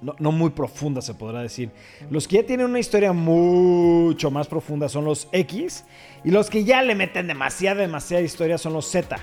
[0.00, 1.70] No, no muy profunda, se podrá decir.
[2.10, 5.84] Los que ya tienen una historia mucho más profunda son los X.
[6.24, 9.16] Y los que ya le meten demasiada, demasiada historia son los Z.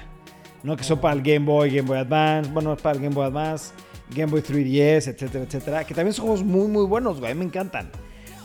[0.65, 0.75] ¿no?
[0.75, 2.51] Que son para el Game Boy, Game Boy Advance.
[2.51, 3.71] Bueno, para el Game Boy Advance,
[4.09, 5.83] Game Boy 3DS, etcétera, etcétera.
[5.83, 7.33] Que también son juegos muy, muy buenos, güey.
[7.35, 7.89] Me encantan.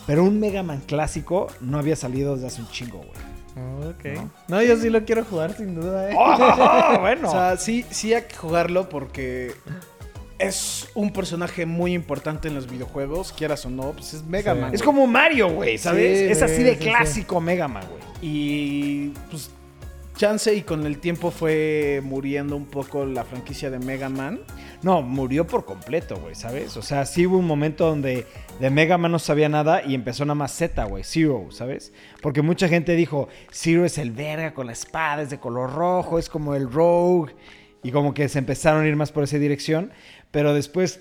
[0.06, 3.88] Pero un Mega Man clásico no había salido desde hace un chingo, güey.
[3.90, 4.28] Ok.
[4.48, 6.14] No, yo sí lo quiero jugar sin duda, ¿eh?
[6.16, 6.98] ¡Oh!
[7.00, 7.28] bueno.
[7.28, 9.52] O sea, sí, sí hay que jugarlo porque
[10.40, 14.60] es un personaje muy importante en los videojuegos, quieras o no, pues es Mega Sí.
[14.60, 14.74] Man.
[14.74, 14.86] es güey.
[14.86, 16.18] como Mario, güey, ¿sabes?
[16.18, 18.02] Sí, es así sí, de sí, clásico Mega Man, güey.
[18.22, 19.50] Y pues
[20.16, 24.40] chance y con el tiempo fue muriendo un poco la franquicia de Mega Man.
[24.82, 26.76] No, murió por completo, güey, ¿sabes?
[26.76, 28.26] O sea, sí hubo un momento donde
[28.58, 31.92] de Mega Man no sabía nada y empezó nada más Z, güey, Zero, ¿sabes?
[32.20, 36.18] Porque mucha gente dijo, Zero es el verga con la espada, es de color rojo,
[36.18, 37.34] es como el Rogue.
[37.82, 39.90] Y como que se empezaron a ir más por esa dirección.
[40.30, 41.00] Pero después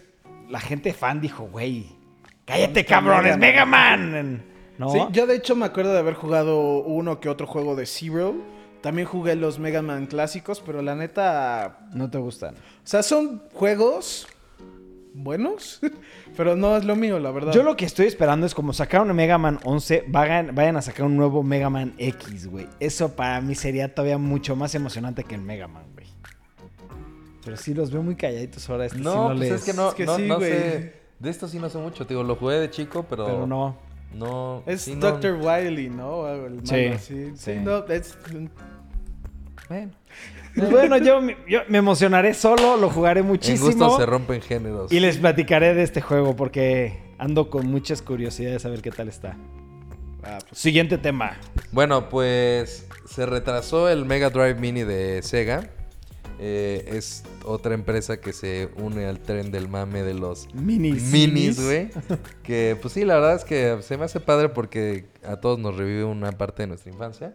[0.49, 1.87] la gente fan dijo, güey,
[2.45, 4.43] cállate cabrón, es Mega Man.
[4.77, 4.89] ¿No?
[4.91, 8.35] Sí, yo de hecho me acuerdo de haber jugado uno que otro juego de Zero.
[8.81, 12.55] También jugué los Mega Man clásicos, pero la neta, No te gustan.
[12.55, 14.25] o sea, son juegos
[15.13, 15.81] buenos,
[16.37, 17.51] pero no es lo mío, la verdad.
[17.51, 20.81] Yo lo que estoy esperando es como sacaron un Mega Man 11, vayan, vayan a
[20.81, 22.67] sacar un nuevo Mega Man X, güey.
[22.79, 26.07] Eso para mí sería todavía mucho más emocionante que el Mega Man, güey.
[27.43, 28.85] Pero sí los veo muy calladitos ahora.
[28.85, 30.93] Este sí No, pues les- es que no, es que no, sí, no sé.
[31.19, 32.05] De esto sí no sé mucho.
[32.05, 33.25] Te digo, lo jugué de chico, pero.
[33.25, 33.77] Pero no.
[34.13, 34.63] No.
[34.65, 35.37] Es sí, no- Dr.
[35.39, 36.27] Wily, ¿no?
[36.27, 37.25] El Sí, malo, sí.
[37.27, 37.31] sí.
[37.35, 38.17] Sí, no, es-
[39.69, 39.91] Bueno.
[40.55, 43.67] Pues bueno, yo, me- yo me emocionaré solo, lo jugaré En muchísimo.
[43.67, 44.91] gusto se rompen géneros.
[44.91, 49.07] Y les platicaré de este juego porque ando con muchas curiosidades a ver qué tal
[49.09, 49.37] está.
[50.23, 51.37] Ah, pues, Siguiente tema.
[51.71, 55.69] Bueno, pues se retrasó el Mega Drive Mini de Sega.
[56.39, 61.03] Eh, es otra empresa que se une al tren del mame de los Minis.
[61.11, 61.89] minis, güey.
[62.43, 65.75] Que pues sí, la verdad es que se me hace padre porque a todos nos
[65.75, 67.33] revive una parte de nuestra infancia.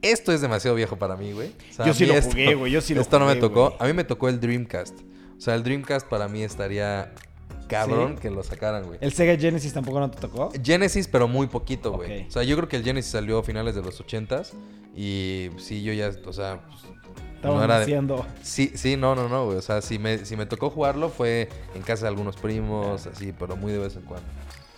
[0.00, 1.48] Esto es demasiado viejo para mí, güey.
[1.70, 3.76] O sea, Yo sí lo esto- jugué, güey, yo sí lo Esto no me tocó.
[3.80, 4.96] A mí me tocó el Dreamcast.
[5.36, 7.12] O sea, el Dreamcast para mí estaría
[7.68, 8.22] cabrón ¿Sí?
[8.22, 8.98] que lo sacaran, güey.
[9.02, 10.50] ¿El Sega Genesis tampoco no te tocó?
[10.62, 12.26] Genesis, pero muy poquito, güey.
[12.28, 14.52] O sea, yo creo que el Genesis salió a finales de los 80s.
[14.96, 16.82] Y sí, yo ya, o sea, pues,
[17.38, 18.26] Estamos no era de- haciendo.
[18.42, 19.58] Sí, sí, no, no, no, güey.
[19.58, 23.32] O sea, si me, si me tocó jugarlo fue en casa de algunos primos, así,
[23.38, 24.26] pero muy de vez en cuando.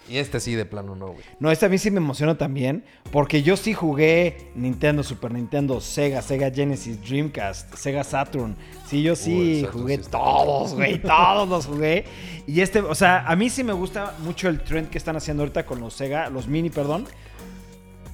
[0.09, 1.25] Y este sí, de plano no, güey.
[1.39, 5.81] No, este a mí sí me emocionó también, porque yo sí jugué Nintendo, Super Nintendo,
[5.81, 8.57] Sega, Sega Genesis, Dreamcast, Sega Saturn.
[8.89, 12.05] Sí, yo sí jugué sí todos, güey, todos los jugué.
[12.49, 15.45] Y este, o sea, a mí sí me gusta mucho el trend que están haciendo
[15.45, 17.07] ahorita con los Sega, los mini, perdón.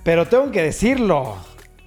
[0.04, 1.36] Pero tengo que decirlo,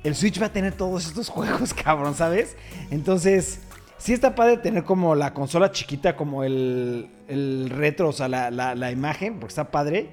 [0.04, 2.56] el Switch va a tener todos estos juegos, cabrón, ¿sabes?
[2.92, 3.60] Entonces,
[3.98, 8.50] sí está padre tener como la consola chiquita, como el, el retro, o sea, la,
[8.52, 10.10] la- la imagen, porque está padre.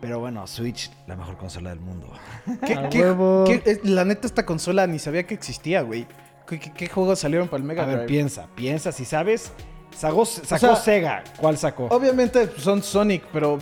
[0.00, 2.10] Pero bueno, Switch, la mejor consola del mundo.
[2.66, 6.06] ¿Qué- qué- la neta, esta consola ni sabía que existía, güey.
[6.48, 8.08] ¿Qué, qué- qué juegos salieron para el Mega A ver, Drive?
[8.08, 9.52] piensa, piensa, si sabes.
[9.96, 11.86] Sacó, sacó sea, Sega, ¿cuál sacó?
[11.90, 13.58] Obviamente pues, son Sonic, pero.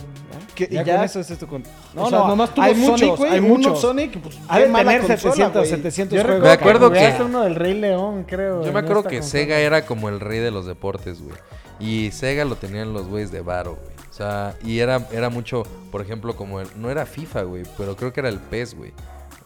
[0.55, 1.63] ¿qué- ya, y ya con eso es esto con...
[1.93, 3.31] No, o sea, nomás tuvo hay Sonic, muchos, güey.
[3.33, 3.81] hay muchos.
[3.81, 5.69] Sonic, pues, Ha qué de tener consola, 700, güey.
[5.69, 6.41] 700 Yo juegos.
[6.49, 8.63] recuerdo Me acuerdo que jugaste uno del Rey León, creo.
[8.63, 9.31] Yo me acuerdo que consola.
[9.43, 11.35] Sega era como el rey de los deportes, güey.
[11.79, 13.95] Y Sega lo tenían los güeyes de Varo, güey.
[14.09, 16.67] O sea, y era, era mucho, por ejemplo, como el.
[16.75, 18.91] No era FIFA, güey, pero creo que era el PES, güey.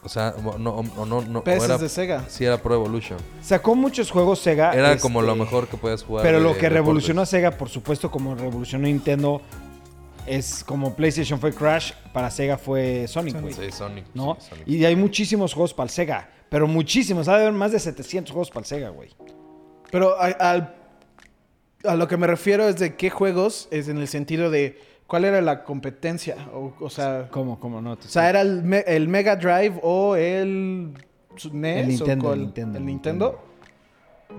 [0.05, 1.39] O sea, o no, o no, no.
[1.39, 2.25] o PES era, de Sega.
[2.27, 3.17] Sí, era Pro Evolution.
[3.41, 4.73] Sacó muchos juegos Sega.
[4.73, 6.23] Era este, como lo mejor que podías jugar.
[6.23, 6.73] Pero de lo que deportes.
[6.73, 9.41] revolucionó a Sega, por supuesto, como revolucionó Nintendo,
[10.27, 13.53] es como PlayStation fue Crash, para Sega fue Sonic, güey.
[13.53, 14.05] Sí, Sonic.
[14.13, 14.37] ¿No?
[14.39, 14.67] sí, Sonic.
[14.67, 16.29] Y hay muchísimos juegos para el Sega.
[16.49, 17.27] Pero muchísimos.
[17.27, 19.09] Ha de haber más de 700 juegos para el Sega, güey.
[19.89, 20.75] Pero al-
[21.85, 25.25] a lo que me refiero es de qué juegos, es en el sentido de cuál
[25.25, 26.35] era la competencia.
[26.53, 27.93] O, o sea, ¿Cómo, cómo no?
[27.93, 30.93] o sea, ¿era el, me- el Mega Drive o el
[31.51, 31.77] NES?
[31.81, 33.39] El Nintendo, o el Nintendo, ¿El Nintendo?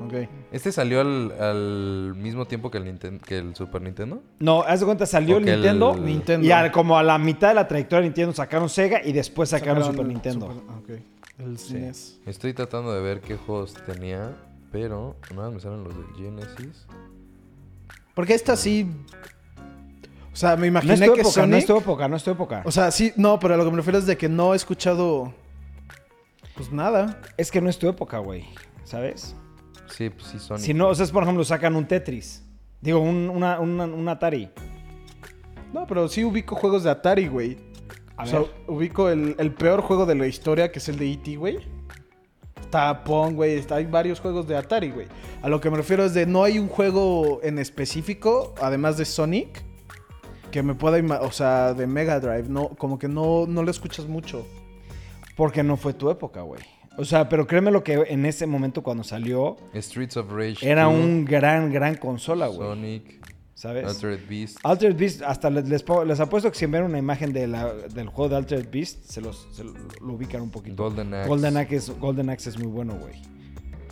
[0.07, 0.15] Ok.
[0.51, 4.23] ¿Este salió al, al mismo tiempo que el, Ninten- que el Super Nintendo?
[4.41, 6.47] No, haz de cuenta, salió el Porque el- Nintendo, Nintendo.
[6.47, 9.51] Y al- como a la mitad de la trayectoria de Nintendo sacaron Sega y después
[9.51, 10.53] sacaron, Super el Nintendo.
[10.53, 11.03] Super- ok.
[11.39, 11.75] El Sí.
[11.75, 12.21] NES.
[12.27, 14.37] Estoy tratando de ver qué juegos tenía,
[14.73, 16.87] pero nada más me salen los del Genesis.
[18.15, 18.91] Porque esta sí.
[20.35, 21.51] O sea, me No imaginé es tu que época, Sonic.
[21.51, 22.63] no es tu época, no es tu época.
[22.67, 24.57] O sea, sí, no, pero a lo que me refiero es de que no he
[24.57, 25.33] escuchado.
[26.57, 27.21] Pues nada.
[27.37, 28.45] es que no es tu época, güey.
[28.85, 29.35] ¿Sabes?
[29.89, 30.65] Sí, pues sí, Sonic.
[30.65, 32.43] Si no, o sea, es, por ejemplo, sacan un Tetris.
[32.81, 34.51] Digo, un, una- una- un Atari.
[35.73, 37.57] No, pero sí ubico juegos de Atari, güey.
[38.17, 38.51] A O sea, ver.
[38.69, 41.59] ubico el, el peor juego de la historia, que es el de E.T., güey.
[42.61, 43.55] Está Pong, güey.
[43.57, 45.07] está- Hay varios juegos de Atari, güey.
[45.43, 49.05] A lo que me refiero es de no hay un juego en específico, además de
[49.05, 49.65] Sonic,
[50.55, 51.21] que me pueda...
[51.23, 52.49] O sea, de Mega Drive.
[52.49, 54.47] No, como que no, no lo escuchas mucho.
[55.37, 56.63] Porque no fue tu época, güey.
[56.97, 60.59] O sea, pero créeme lo que en ese momento cuando salió, Streets of Rage.
[60.71, 62.69] era 2, un gran, gran consola, güey.
[62.69, 63.85] Sonic, ¿Sabes?
[63.85, 64.59] Altered Beast.
[64.63, 68.29] Altered Beast, hasta les, les, apuesto que si ven una imagen de la- del juego
[68.29, 70.81] de Altered Beast, se, los, se lo, lo ubican un poquito.
[70.85, 71.29] Golden Axe.
[71.29, 73.15] Golden Axe es, Golden Axe es muy bueno, güey.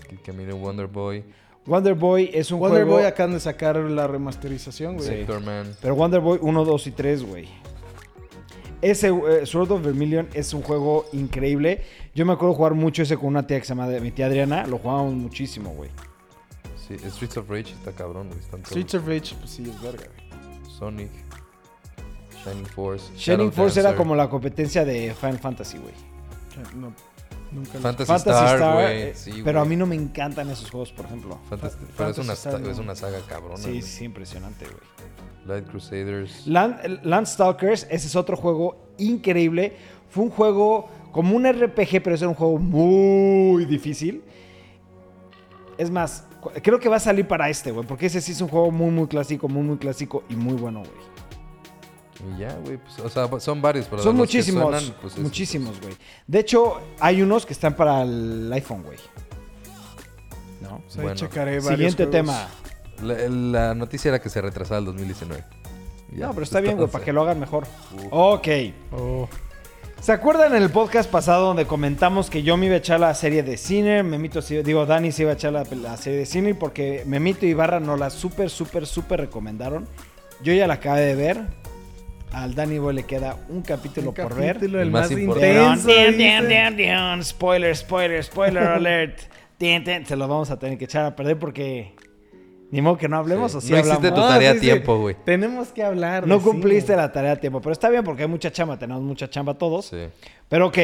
[0.08, 1.24] Que, que mire Wonder Boy.
[1.66, 2.96] Wonder Boy es un Wonder juego...
[2.98, 5.06] Boy acaban de sacar la remasterización, güey.
[5.06, 5.74] Sector Man.
[5.80, 7.48] Pero Wonder Boy 1, 2 y 3, güey.
[8.80, 11.82] Ese eh, Sword of Vermilion es un juego increíble.
[12.14, 14.26] Yo me acuerdo jugar mucho ese con una tía que se llama de- mi tía
[14.26, 14.66] Adriana.
[14.66, 15.90] Lo jugábamos muchísimo, güey.
[16.88, 18.40] Sí, Streets of Rage está cabrón, güey.
[18.40, 18.64] Están.
[18.66, 20.68] Streets of Rage, pues sí, es verga, güey.
[20.68, 21.10] Sonic.
[22.44, 23.04] Shining Force.
[23.16, 25.94] Shining Shadow Force era como la competencia de Final Fantasy, güey.
[26.74, 26.92] No,
[27.52, 30.70] nunca lo- Fantasy, Fantasy Star, Star, eh, Sí, pero a mí no me encantan esos
[30.70, 31.38] juegos, por ejemplo.
[31.50, 33.56] Fantasy- Fa- pero es una, Star, sta- es una saga cabrona.
[33.58, 34.78] Sí, sí, impresionante, güey.
[35.46, 36.46] Light Crusaders.
[36.46, 39.76] Land, Landstalkers, ese es otro juego increíble.
[40.10, 44.22] Fue un juego como un RPG, pero es un juego muy difícil.
[45.78, 46.26] Es más,
[46.62, 48.90] creo que va a salir para este, güey, porque ese sí es un juego muy,
[48.90, 51.11] muy clásico, muy, muy clásico y muy bueno, güey.
[52.24, 52.76] Y ya, güey.
[52.78, 55.94] Pues, o sea, son varios, pero Son muchísimos, suenan, pues, es- muchísimos, güey.
[56.26, 58.98] De hecho, hay unos que están para el iPhone, güey.
[60.60, 60.76] ¿No?
[60.86, 61.16] O sea, Bueno.
[61.16, 62.12] checaré varios Siguiente juegos.
[62.12, 62.48] tema.
[63.02, 65.44] La, la noticia era que se retrasaba el 2019.
[66.14, 67.64] Ya, No, pero está bien, güey, para que lo hagan mejor.
[67.96, 68.04] Uf.
[68.10, 68.48] Ok.
[68.92, 69.28] Oh.
[70.00, 73.14] ¿Se acuerdan en el podcast pasado donde comentamos que yo me iba a echar la
[73.14, 74.02] serie de Cine?
[74.02, 77.54] Memito, digo, Dani se iba a echar la, la serie de Cine porque Memito y
[77.54, 79.86] Barra nos la súper, súper, súper recomendaron.
[80.42, 81.40] Yo ya la acabé de ver.
[82.32, 84.54] Al Dani Boy le queda un capítulo Un por ver.
[84.56, 85.38] capítulo, el El más más intenso.
[85.38, 86.12] dion, dice.
[86.12, 87.24] dion, dion, dion.
[87.24, 89.18] Spoiler, spoiler, spoiler alert.
[89.58, 91.92] se los vamos a tener que echar a perder porque
[92.70, 93.58] ni modo que no hablemos Sí.
[93.58, 93.98] o sí No hablamos.
[94.04, 94.60] existe tu tarea a sí.
[94.60, 95.14] tiempo, güey.
[95.26, 96.26] Tenemos que hablar.
[96.26, 99.28] No cumpliste la tarea a tiempo, pero está bien porque hay mucha chamba, tenemos mucha
[99.28, 99.86] chamba todos.
[99.86, 99.98] Sí.
[100.48, 100.78] Pero ok,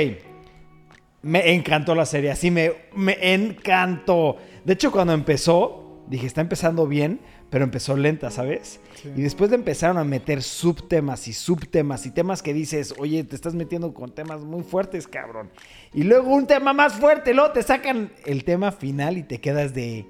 [1.23, 4.37] me encantó la serie, así me, me encantó.
[4.65, 7.21] De hecho, cuando empezó, dije, está empezando bien,
[7.51, 8.81] pero empezó lenta, ¿sabes?
[9.17, 13.35] Y después de empezaron a meter subtemas y subtemas y temas que dices, oye, te
[13.35, 15.51] estás metiendo con temas muy fuertes, cabrón.
[15.95, 19.73] Y luego un tema más fuerte, luego te sacan el tema final y te quedas
[19.75, 20.07] de...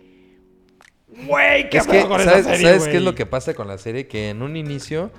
[1.27, 3.55] Güey, ¿qué Es que, con esa ¿sabes, serie, ¿sabes güey?" qué es lo que pasa
[3.55, 4.07] con la serie?
[4.09, 5.11] Que en un inicio,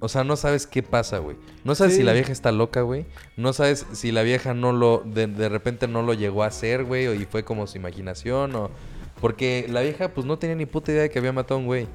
[0.00, 1.36] o sea, no sabes qué pasa, güey.
[1.64, 1.98] No sabes Sí.
[2.00, 3.04] si la vieja está loca, güey.
[3.36, 6.84] No sabes si la vieja no lo, de, de repente no lo llegó a hacer,
[6.84, 8.70] güey, o y fue como su imaginación, o...
[9.20, 11.66] Porque la vieja, pues, no tenía ni puta idea de que había matado a un
[11.66, 11.86] güey.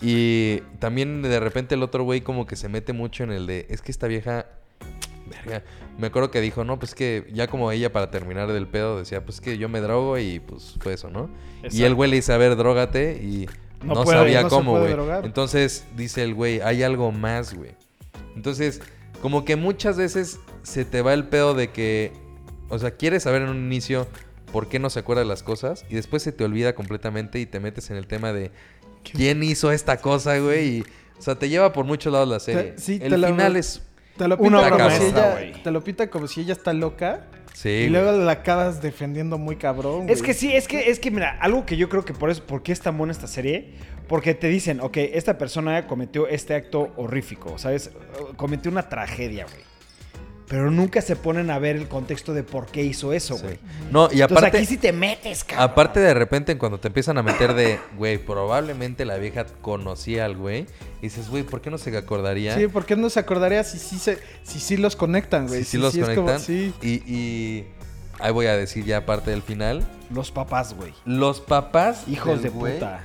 [0.00, 3.66] Y también de repente el otro güey como que se mete mucho en el de,
[3.68, 4.46] es que esta vieja...
[5.28, 5.62] Verga.
[5.98, 9.24] Me acuerdo que dijo, no, pues que ya como ella para terminar del pedo decía,
[9.24, 11.28] pues que yo me drogo y pues fue eso, ¿no?
[11.70, 13.46] Y el güey le dice, a ver, drógate y
[13.84, 14.94] No no, puede, sabía no cómo, güey.
[15.24, 17.72] Entonces dice el güey, hay algo más, güey.
[18.36, 18.80] Entonces,
[19.20, 22.12] como que muchas veces se te va el pedo de que,
[22.68, 24.06] o sea, quieres saber en un inicio
[24.52, 27.46] por qué no se acuerda de las cosas y después se te olvida completamente y
[27.46, 28.50] te metes en el tema de
[29.12, 30.68] quién hizo esta cosa, güey.
[30.78, 30.80] Y,
[31.18, 32.72] o sea, te lleva por muchos lados la serie.
[32.72, 33.82] Te- sí, el te la- final es...
[34.16, 35.62] Te lo Una pinta obra como si ella, güey.
[35.62, 37.26] te lo pinta como si ella está loca.
[37.54, 37.90] Sí, y güey.
[37.90, 40.08] luego la acabas defendiendo muy cabrón.
[40.08, 40.26] Es güey.
[40.32, 42.64] que sí, es que, es que mira, algo que yo creo que por eso, ¿por
[42.64, 43.74] qué es tan buena esta serie?
[44.08, 47.90] Porque te dicen, ok, esta persona cometió este acto horrífico, ¿sabes?
[48.36, 49.67] Cometió una tragedia, güey.
[50.48, 53.42] Pero nunca se ponen a ver el contexto de por qué hizo eso, Sí.
[53.42, 53.58] güey.
[53.90, 54.56] No, y Entonces aparte...
[54.56, 55.70] aquí sí te metes, cabrón.
[55.70, 60.36] Aparte de repente cuando te empiezan a meter de, güey, probablemente la vieja conocía al
[60.38, 60.66] güey.
[61.00, 62.56] Y dices, güey, ¿por qué no se acordaría?
[62.56, 65.64] Sí, ¿por qué no se acordaría si sí, se, si sí los conectan, güey?
[65.64, 66.40] si sí los es como- conectan.
[66.40, 66.72] sí.
[66.80, 67.66] Y, y
[68.18, 69.86] ahí voy a decir ya parte del final.
[70.10, 70.94] Los papás, güey.
[71.04, 73.00] Los papás Hijos del de güey, puta.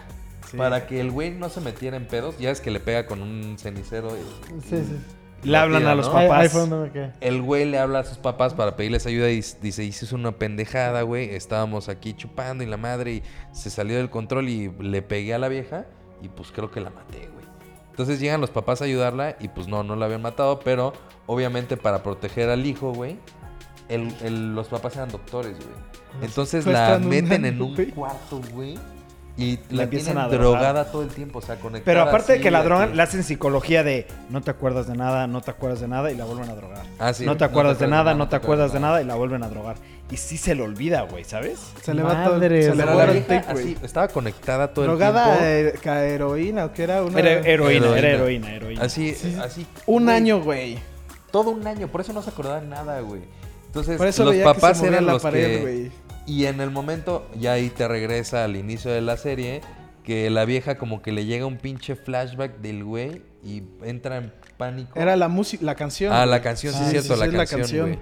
[0.49, 0.55] Sí.
[0.55, 3.21] Para que el güey no se metiera en pedos, ya es que le pega con
[3.21, 4.15] un cenicero.
[4.15, 4.97] y- Sí, sí.
[5.43, 6.41] Le hablan a los papás.
[6.41, 7.11] ahí fue donde me quedé.
[7.21, 11.01] El güey le habla a sus papás para pedirles ayuda y dice, hice una pendejada,
[11.03, 11.29] güey.
[11.35, 15.39] Estábamos aquí chupando y la madre y se salió del control y le pegué a
[15.39, 15.85] la vieja
[16.21, 17.45] y pues creo que la maté, güey.
[17.91, 20.93] Entonces llegan los papás a ayudarla y pues no, no la habían matado, pero
[21.27, 23.17] obviamente para proteger al hijo, güey,
[23.89, 25.93] el- el- los papás eran doctores, güey.
[26.23, 28.79] Entonces la meten en un cuarto, güey.
[29.35, 30.61] Y La la empiezan tienen a drogar.
[30.61, 31.85] drogada todo el tiempo, o sea, conectada.
[31.85, 35.25] Pero aparte de que la drogan, le hacen psicología de no te acuerdas de nada,
[35.25, 36.83] no te acuerdas de nada y la vuelven a drogar.
[36.99, 39.41] Ah, sí, no te acuerdas de nada, no te acuerdas de nada y la vuelven
[39.41, 39.77] a drogar.
[40.11, 41.59] Y sí se le olvida, güey, ¿sabes?
[41.81, 42.39] Se le va todo.
[42.39, 43.63] Se le va la el tape, güey.
[43.73, 45.77] así, estaba conectada todo Drogada el tiempo.
[45.77, 47.17] eh, ca- heroína o que era una.
[47.19, 47.51] Era heroína,
[47.87, 47.97] Heroína.
[47.97, 48.81] era heroína, heroína.
[48.83, 49.35] Así, Sí.
[49.41, 49.65] así.
[49.87, 50.77] un güey, año, güey.
[51.31, 53.21] Todo un año, por eso no se acordaba de nada, güey.
[53.65, 55.91] Entonces, Por eso los veía papás que eran la los pared, que...
[56.25, 59.61] Y en el momento, ya ahí te regresa al inicio de la serie,
[60.03, 64.33] que la vieja como que le llega un pinche flashback del güey y entra en
[64.57, 64.99] pánico.
[64.99, 66.13] Era la música, la canción.
[66.13, 67.99] Ah, la canción, sí, Ah, es cierto, sí, la, sí, es canción, güey.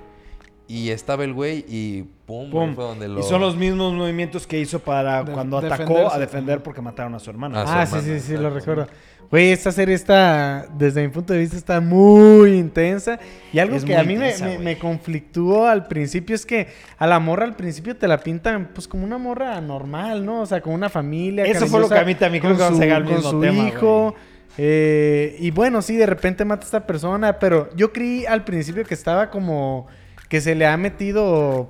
[0.74, 3.19] Y estaba el güey y pum, fue donde lo...
[3.19, 7.13] Y son los mismos movimientos que hizo para De- cuando atacó a defender porque mataron
[7.15, 7.57] a su hermano.
[7.59, 8.88] Ah, su Ah, sí, hermana, sí, sí, lo recuerdo.
[9.30, 13.19] Güey, esta serie está, desde mi punto de vista, está muy intensa.
[13.51, 16.67] Y algo Es que a mí me- intensa, me, me conflictuó al principio es que
[16.97, 20.41] a la morra al principio te la pintan pues como una morra normal, ¿no?
[20.41, 21.45] O sea, como una familia.
[21.45, 23.05] Eso fue lo que a mí también creo con que vamos a su- llegar al
[23.07, 24.15] con mismo su tema, hijo.
[24.57, 28.84] Eh, y bueno, sí, de repente mata a esta persona, pero yo creí al principio
[28.86, 29.88] que estaba como
[30.32, 31.67] que se le ha metido,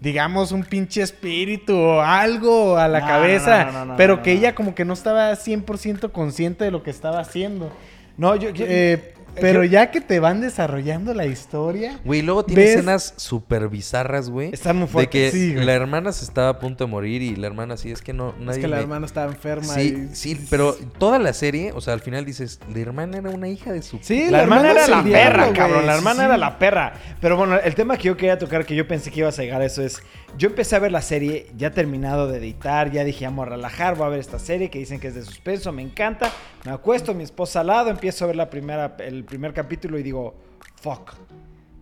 [0.00, 4.54] digamos, un pinche espíritu o algo a la No, cabeza, no, no, pero que ella
[4.54, 7.70] como que no estaba 100% consciente de lo que estaba haciendo.
[8.16, 12.44] No, yo, yo- Eh, pero yo- ya que te van desarrollando la historia, Güey, luego
[12.44, 12.70] tiene ¿Ves?
[12.76, 14.50] escenas súper bizarras, güey.
[14.52, 15.32] Están muy De fuertes.
[15.32, 18.02] que Sí, la hermana se estaba a punto de morir y la hermana sí, es
[18.02, 19.74] que no, nadie Es que la me- hermana estaba enferma.
[19.74, 23.30] Sí, y- sí, pero toda la serie, o sea, al final dices, la hermana era
[23.30, 23.98] una hija de su...
[24.02, 25.86] Sí, la, hermana, era la diablo, perra, güey, cabrón.
[25.86, 26.24] La hermana sí.
[26.26, 26.92] era la perra.
[27.20, 29.60] Pero bueno, el tema que yo quería tocar, que yo pensé que ibas a llegar
[29.60, 30.02] a eso, es.
[30.36, 33.96] Yo empecé a ver la serie, ya terminado de editar, ya dije, vamos a relajar,
[33.96, 36.30] voy a ver esta serie que dicen que es de suspenso, me encanta.
[36.66, 40.02] Me acuesto, mi esposa al lado, empiezo a ver la primera, el primer capítulo y
[40.02, 40.34] digo,
[40.80, 41.12] fuck,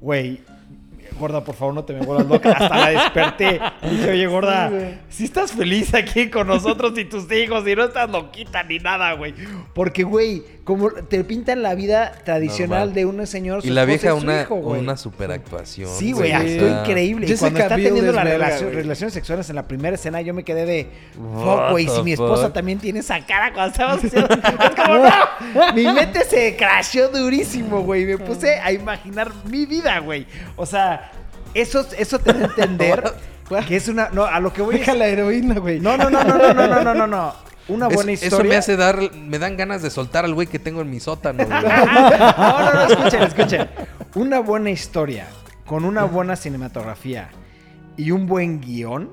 [0.00, 0.40] güey.
[1.18, 2.50] Gorda, por favor, no te me vuelvas loca.
[2.50, 3.60] Hasta la desperté.
[3.82, 7.84] Dije, oye, gorda, Sí, si estás feliz aquí con nosotros y tus hijos y no
[7.84, 9.32] estás loquita ni nada, güey.
[9.72, 12.94] Porque, güey, como te pintan la vida tradicional Normal.
[12.94, 15.88] de un señor, su Y la vieja una, hijo, una super actuación.
[15.96, 16.34] Sí, güey, Sí.
[16.34, 17.26] actuó sea, increíble.
[17.28, 18.74] Jessica cuando está Biel teniendo las güey.
[18.74, 22.46] relaciones sexuales en la primera escena, yo me quedé de, fuck, güey, si mi esposa
[22.46, 22.52] fuck?
[22.52, 24.28] también tiene esa cara cuando estábamos haciendo...
[24.34, 24.98] Es como,
[25.66, 28.04] no, mi mente se crashó durísimo, güey.
[28.04, 30.26] Me puse a imaginar mi vida, güey.
[30.56, 31.12] O sea,
[31.54, 33.04] eso, eso te da a entender
[33.68, 34.08] Que es una.
[34.10, 34.98] No, a lo que voy Deja es.
[34.98, 35.78] la heroína, güey.
[35.78, 37.34] No, no, no, no, no, no, no, no, no,
[37.68, 38.48] Una Es- buena eso, historia.
[38.50, 41.44] me hace dar, me dan ganas de soltar al güey que tengo en mi sótano.
[41.48, 43.68] No, no, no, escuchen, escuchen.
[44.14, 45.26] Una buena historia
[45.66, 47.28] con una buena cinematografía
[47.96, 49.10] y un buen guion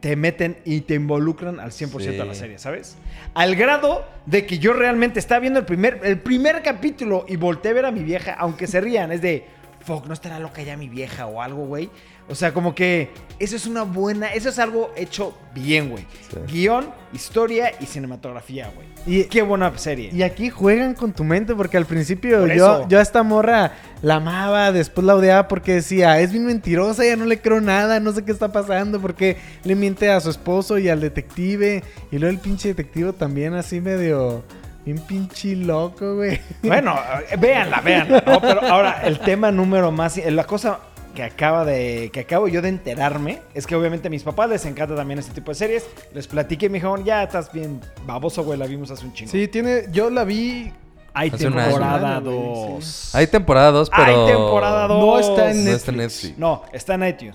[0.00, 2.40] te meten y te involucran al 100% a la Sí.
[2.40, 2.96] serie, ¿sabes?
[3.34, 7.72] Al grado de que yo realmente estaba viendo el primer, el primer capítulo y volteé
[7.72, 9.44] a ver a mi vieja, aunque se rían, es de,
[9.80, 11.90] fuck, no estará loca ya mi vieja o algo, güey.
[12.28, 13.10] O sea, como que
[13.40, 16.06] eso es una buena, eso es algo hecho bien, güey.
[16.30, 16.38] Sí.
[16.52, 18.86] Guión, historia y cinematografía, güey.
[19.04, 20.10] Y- Qué buena serie.
[20.12, 23.72] Y aquí juegan con tu mente porque al principio Por yo, yo a esta morra
[24.02, 27.98] la amaba, después la odiaba porque decía, es bien mentirosa, ya no le creo nada,
[27.98, 31.82] no sé qué está pasando, porque le miente a su esposo y al detective.
[32.12, 34.44] Y luego el pinche detective también así medio,
[34.84, 36.40] bien pinche loco, güey.
[36.62, 36.96] Bueno,
[37.30, 38.22] eh, véanla, véanla.
[38.26, 38.40] ¿no?
[38.40, 40.16] Pero ahora, el tema número más.
[40.18, 40.78] eh, La cosa
[41.14, 42.10] que acaba de.
[42.12, 45.32] que acabo yo de enterarme es que obviamente a mis papás les encanta también este
[45.34, 45.86] tipo de series.
[46.14, 49.30] Les platiqué y me dijeron, ya estás bien baboso, güey, la vimos hace un chingo.
[49.30, 49.84] Sí, tiene.
[49.92, 50.72] Yo la vi.
[51.12, 52.36] Hay temporada Güey,
[52.76, 53.14] 2.
[53.16, 54.02] Hay temporada 2, pero.
[54.04, 55.00] Hay temporada 2.
[55.00, 55.96] No está en No está en Netflix.
[56.22, 56.38] Netflix.
[56.38, 57.34] No, está en iTunes.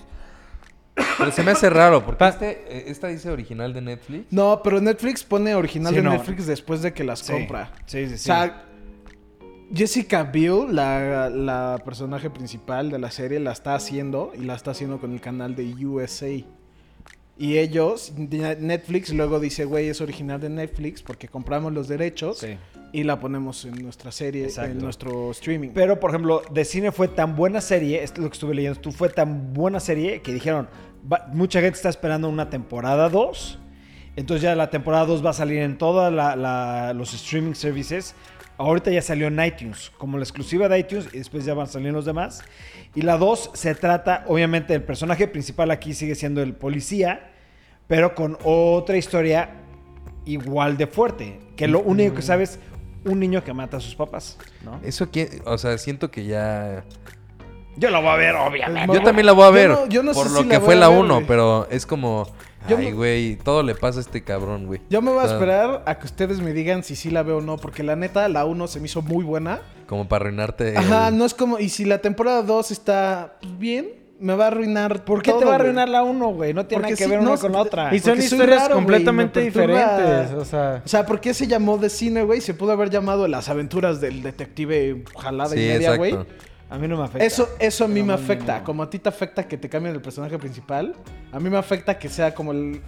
[1.18, 4.26] Pero se me hace raro, porque Pa- este, eh, esta dice original de Netflix.
[4.32, 6.10] No, pero Netflix pone original Sí, de no.
[6.12, 7.32] Netflix después de que las Sí.
[7.32, 7.72] compra.
[7.86, 8.24] Sí, sí, O sí.
[8.24, 8.62] sea,
[9.74, 14.70] Jessica Biel, la, la personaje principal de la serie, la está haciendo y la está
[14.70, 16.28] haciendo con el canal de USA.
[17.38, 22.56] Y ellos, Netflix, luego dice, güey, es original de Netflix porque compramos los derechos Sí.
[22.92, 24.70] y la ponemos en nuestra serie, Exacto.
[24.72, 25.68] en nuestro streaming.
[25.74, 28.80] Pero, por ejemplo, de cine fue tan buena serie, esto es lo que estuve leyendo,
[28.80, 30.66] tú fue tan buena serie que dijeron,
[31.12, 33.58] va- mucha gente está esperando una temporada 2.
[34.16, 38.14] Entonces ya la temporada 2 va a salir en todos los streaming services.
[38.58, 41.70] Ahorita ya salió en iTunes, como la exclusiva de iTunes, y después ya van a
[41.70, 42.42] salir los demás.
[42.94, 47.32] Y la 2 se trata, obviamente, el personaje principal aquí sigue siendo el policía,
[47.86, 49.50] pero con otra historia
[50.24, 51.38] igual de fuerte.
[51.56, 52.58] Que lo único que sabes,
[53.04, 54.80] un niño que mata a sus papás, ¿no?
[54.82, 56.82] Eso que, o sea, siento que ya.
[57.76, 58.94] Yo lo voy a ver, obviamente.
[58.94, 59.68] Yo también la voy a Yo ver.
[59.70, 61.26] no- yo no por sé lo si que la fue la ver, 1, güey.
[61.26, 62.26] pero es como.
[62.68, 64.80] Yo Ay, me- güey, todo le pasa a este cabrón, güey.
[64.90, 67.40] Yo me voy a esperar a que ustedes me digan si sí la veo o
[67.40, 69.60] no, porque la neta, la 1 se me hizo muy buena.
[69.86, 70.76] Como para arruinarte.
[70.76, 71.58] Ajá, no es como.
[71.58, 73.86] Y si la temporada 2 está bien,
[74.18, 75.04] me va a arruinar.
[75.04, 76.54] ¿Por qué todo, te va a arruinar la uno, güey?
[76.54, 77.94] No tiene Porque que sí, ver no, una con la otra.
[77.94, 80.32] Y son historias raro, completamente me diferentes.
[80.32, 82.40] O sea, O sea, ¿por qué se llamó de cine, güey?
[82.40, 85.98] Se pudo haber llamado Las aventuras del detective jalada Sí, y media, exacto.
[85.98, 86.16] güey.
[86.68, 87.24] A mí no me afecta.
[87.24, 88.64] Eso, eso a mí me afecta.
[88.64, 90.94] Como a ti te afecta que te cambien el personaje principal,
[91.30, 92.80] a mí me afecta que sea como el,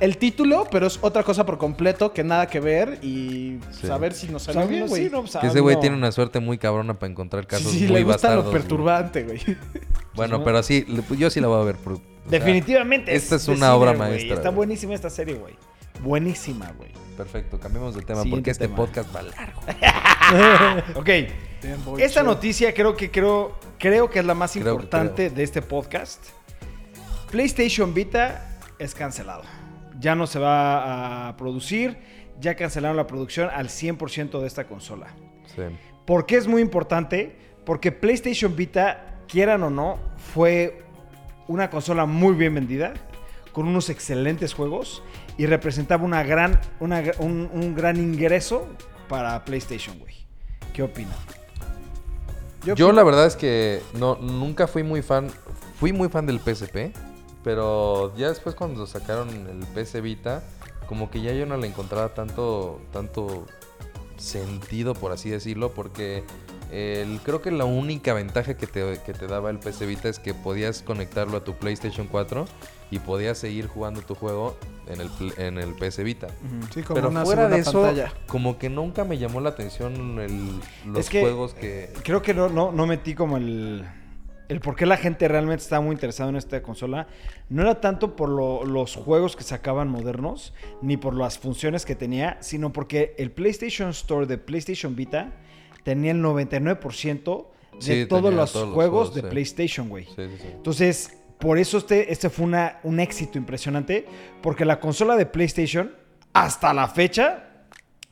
[0.00, 3.86] el título, pero es otra cosa por completo que nada que ver y Sí.
[3.86, 5.04] saber si nos sale bien, no, güey.
[5.04, 7.78] sí, no, Que ese güey tiene una suerte muy cabrona para encontrar Sí, casos sí,
[7.84, 8.44] muy le gusta bastardos.
[8.46, 8.62] lo güey.
[8.62, 9.40] perturbante, güey.
[10.14, 11.76] Bueno, pero sí, le- yo sí la voy a ver.
[11.76, 13.14] por- o sea, Definitivamente.
[13.14, 14.10] esta es una obra güey.
[14.10, 14.56] maestra, Está güey.
[14.56, 15.54] buenísima esta serie, güey.
[16.02, 16.90] Buenísima, güey.
[17.16, 18.76] Perfecto, cambiemos de tema Siguiente porque este tema.
[18.76, 19.60] podcast va largo.
[21.00, 21.08] Ok.
[21.98, 26.24] Esta noticia creo que creo, creo que es la más Creo importante de este podcast.
[27.30, 29.42] PlayStation Vita es cancelado.
[29.98, 31.98] Ya no se va a producir.
[32.40, 35.08] Ya cancelaron la producción al 100% de esta consola.
[35.56, 35.62] Sí.
[36.06, 37.36] ¿Por qué es muy importante?
[37.64, 39.98] Porque PlayStation Vita, quieran o no,
[40.32, 40.84] fue
[41.48, 42.94] una consola muy bien vendida,
[43.52, 45.02] con unos excelentes juegos
[45.38, 48.68] y representaba una gran, una un, un gran ingreso
[49.08, 50.14] para PlayStation, güey.
[50.74, 51.14] ¿Qué opinan?
[52.76, 55.28] Yo, la verdad es que no, nunca fui muy fan.
[55.78, 56.92] Fui muy fan del PSP.
[57.44, 60.42] Pero ya después cuando sacaron el PS Vita,
[60.86, 63.46] como que ya yo no le encontraba tanto, tanto
[64.16, 66.24] sentido, por así decirlo, porque
[66.70, 70.18] el- creo que la única ventaja que te, que te daba el PS Vita es
[70.18, 72.46] que podías conectarlo a tu PlayStation 4
[72.90, 74.56] y podías seguir jugando tu juego
[74.86, 76.28] en el, en el PS Vita.
[76.72, 78.12] Sí, como Pero una fuera de eso, pantalla.
[78.26, 80.60] como que nunca me llamó la atención el-
[80.92, 81.92] los Es que- juegos que...
[82.02, 83.84] Creo que no, no, no metí como el,
[84.48, 87.06] el por qué la gente realmente estaba muy interesada en esta consola.
[87.50, 91.94] No era tanto por lo- los juegos que sacaban modernos, ni por las funciones que
[91.94, 95.32] tenía, sino porque el PlayStation Store de PlayStation Vita
[95.88, 99.26] tenía el 99% de Sí, todos los todos los juegos de sí.
[99.28, 100.04] PlayStation, güey.
[100.04, 100.22] Sí.
[100.54, 104.04] Entonces, por eso este, este fue una- un éxito impresionante,
[104.42, 105.92] porque la consola de PlayStation,
[106.34, 107.44] hasta la fecha,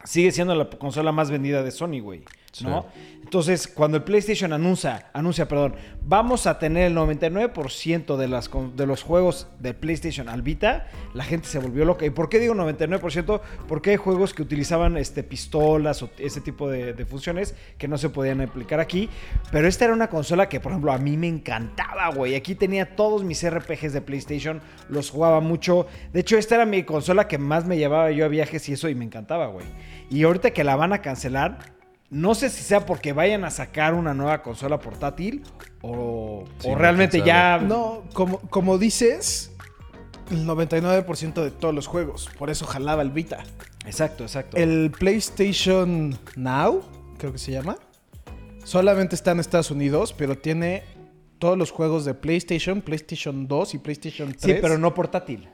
[0.05, 2.23] sigue siendo la consola más vendida de Sony, güey.
[2.63, 2.87] ¿no?
[3.37, 8.87] Entonces, cuando el PlayStation anuncia, anuncia, perdón, vamos a tener el 99% de, las, de
[8.87, 12.07] los juegos de PlayStation al Vita, la gente se volvió loca.
[12.07, 13.43] ¿Y por qué digo 99%?
[13.69, 17.99] Porque hay juegos que utilizaban este, pistolas o ese tipo de, de funciones que no
[17.99, 19.11] se podían aplicar aquí.
[19.53, 22.37] Pero esta era una consola que, por ejemplo, a mí me encantaba, güey.
[22.37, 25.87] Aquí tenía todos mis RPGs de PlayStation, los jugaba mucho.
[26.11, 28.89] De hecho, esta era mi consola que más me llevaba yo a viajes y eso,
[28.89, 29.67] y me encantaba, güey.
[30.09, 31.76] Y ahorita que la van a cancelar,
[32.11, 35.43] no sé si sea porque vayan a sacar una nueva consola portátil
[35.83, 37.59] o, Sí, o realmente ya...
[37.59, 39.53] No, como, como dices,
[40.31, 42.29] el 99% de todos los juegos.
[42.39, 43.45] Por eso jalaba el Vita.
[43.87, 44.57] Exacto, exacto.
[44.57, 46.83] El PlayStation Now,
[47.19, 47.77] creo que se llama,
[48.65, 50.85] solamente está en Estados Unidos, pero tiene
[51.39, 54.41] todos los juegos de PlayStation, PlayStation 2 y PlayStation 3.
[54.41, 55.49] Sí, pero no portátil.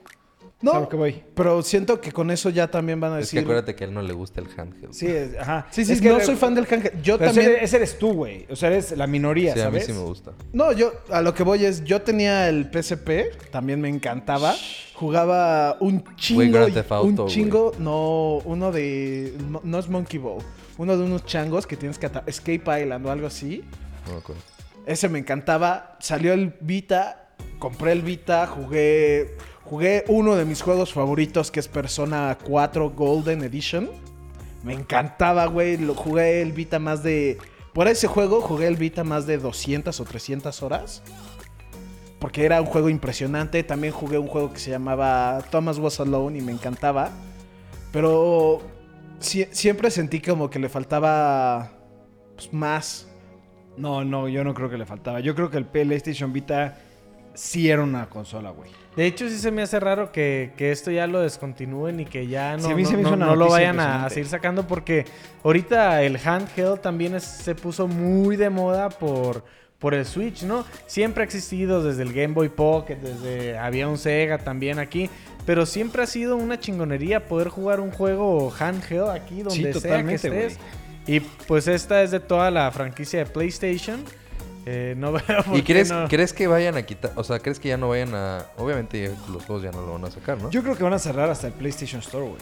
[0.63, 1.23] No, Es a lo que voy.
[1.35, 3.41] pero siento que con eso ya también van a Es que decir...
[3.41, 4.93] acuérdate que a él no le gusta el handheld.
[4.93, 5.67] Sí, es- ajá.
[5.71, 7.03] Sí, sí, Es que- no soy fan del handheld.
[7.03, 7.51] Yo pero también...
[7.57, 8.47] ese, ese eres tú, güey.
[8.49, 9.87] O sea, eres la minoría, Sí, a mí ¿sabes?
[9.87, 10.33] sí me gusta.
[10.53, 14.55] No, yo a lo que voy es, yo tenía el PSP, también me encantaba.
[14.95, 20.43] Jugaba un chingo, Auto, un chingo, no, uno de, no, no es Monkey Ball,
[20.79, 23.65] uno de unos changos que tienes que atar, Escape Island o algo así.
[24.07, 24.43] No me acuerdo.
[24.87, 25.97] Ese me encantaba.
[26.01, 29.37] Salió el Vita, compré el Vita, jugué,
[29.73, 33.89] jugué uno de mis juegos favoritos que es Persona 4 Golden Edition.
[34.63, 35.79] Me encantaba, güey.
[35.79, 37.39] Lo jugué el Vita más de.
[37.73, 41.03] Por ese juego jugué el Vita más de 200 o 300 horas.
[42.19, 43.63] Porque era un juego impresionante.
[43.65, 47.11] También jugué un juego que se llamaba Thomas Was Alone y me encantaba.
[47.93, 48.61] Pero
[49.21, 51.71] sie- siempre sentí como que le faltaba
[52.37, 53.09] pues, más.
[53.79, 55.21] No, no, yo no creo que le faltaba.
[55.21, 56.77] Yo creo que el PlayStation Vita
[57.33, 58.71] sí era una consola, güey.
[58.97, 62.27] De hecho, sí se me hace raro que, que esto ya lo descontinúen y que
[62.27, 62.75] ya no, Sí,
[63.17, 65.07] no- lo vayan a, seguir sacando porque
[65.43, 69.45] ahorita el handheld también es- se puso muy de moda por,
[69.79, 70.65] por el Switch, ¿no?
[70.87, 75.09] Siempre ha existido desde el Game Boy Pocket, desde había un Sega también aquí,
[75.47, 80.05] pero siempre ha sido una chingonería poder jugar un juego handheld aquí donde Sí, sea
[80.05, 80.59] que estés.
[81.07, 84.05] Y pues esta es de toda la franquicia de PlayStation.
[84.67, 86.09] Eh, no veo por ¿Y qué crees, no.
[86.09, 87.13] crees que vayan a quitar?
[87.17, 88.47] O sea, ¿crees que ya no vayan a...?
[88.57, 90.51] Obviamente ya los juegos ya no lo van a sacar, ¿no?
[90.51, 92.41] Yo creo que van a cerrar hasta el PlayStation Store, güey.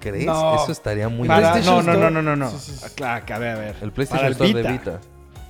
[0.00, 0.26] ¿Crees?
[0.26, 0.62] No.
[0.62, 2.50] Eso estaría muy Para- no, no, no, no, no, no.
[2.50, 2.86] Sí, sí, sí.
[2.94, 3.68] Claro, que a ver, a ver.
[3.80, 5.00] El Para PlayStation Store de Vita.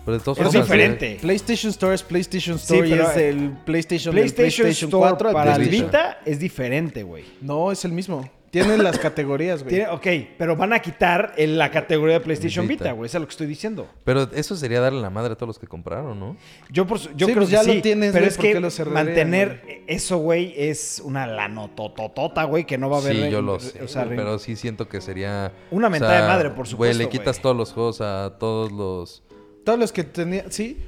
[0.06, 1.18] Pero de todos Es eh, diferente.
[1.20, 5.28] PlayStation Store es PlayStation Store Sí, pero, y es el PlayStation, PlayStation, PlayStation Store 4
[5.28, 5.68] al para el.
[5.68, 7.24] Vita es diferente, güey.
[7.42, 8.26] No, es el mismo.
[8.50, 9.74] Tienen las categorías, güey.
[9.76, 10.06] Tiene- Ok,
[10.38, 12.84] pero van a quitar el- la categoría de PlayStation Vita.
[12.84, 13.06] Vita, güey.
[13.06, 13.86] Eso es lo que estoy diciendo.
[14.04, 16.36] Pero eso sería darle la madre a todos los que compraron, ¿no?
[16.70, 18.36] Yo, por, su- yo Sí, creo pues que ya sí, lo tienes, pero güey, es
[18.36, 22.98] ¿por que qué lo cerrarían, mantener eso, güey, es una lanotototota, güey, que no va
[22.98, 23.16] a haber...
[23.16, 23.86] Sí, yo lo o sé.
[23.88, 25.52] sea, re- pero sí siento que sería...
[25.70, 27.42] Una o mentada sea, de madre, por supuesto, Güey, le quitas güey.
[27.42, 29.22] todos los juegos a todos los...
[29.64, 30.78] Todos los que tenía, sí.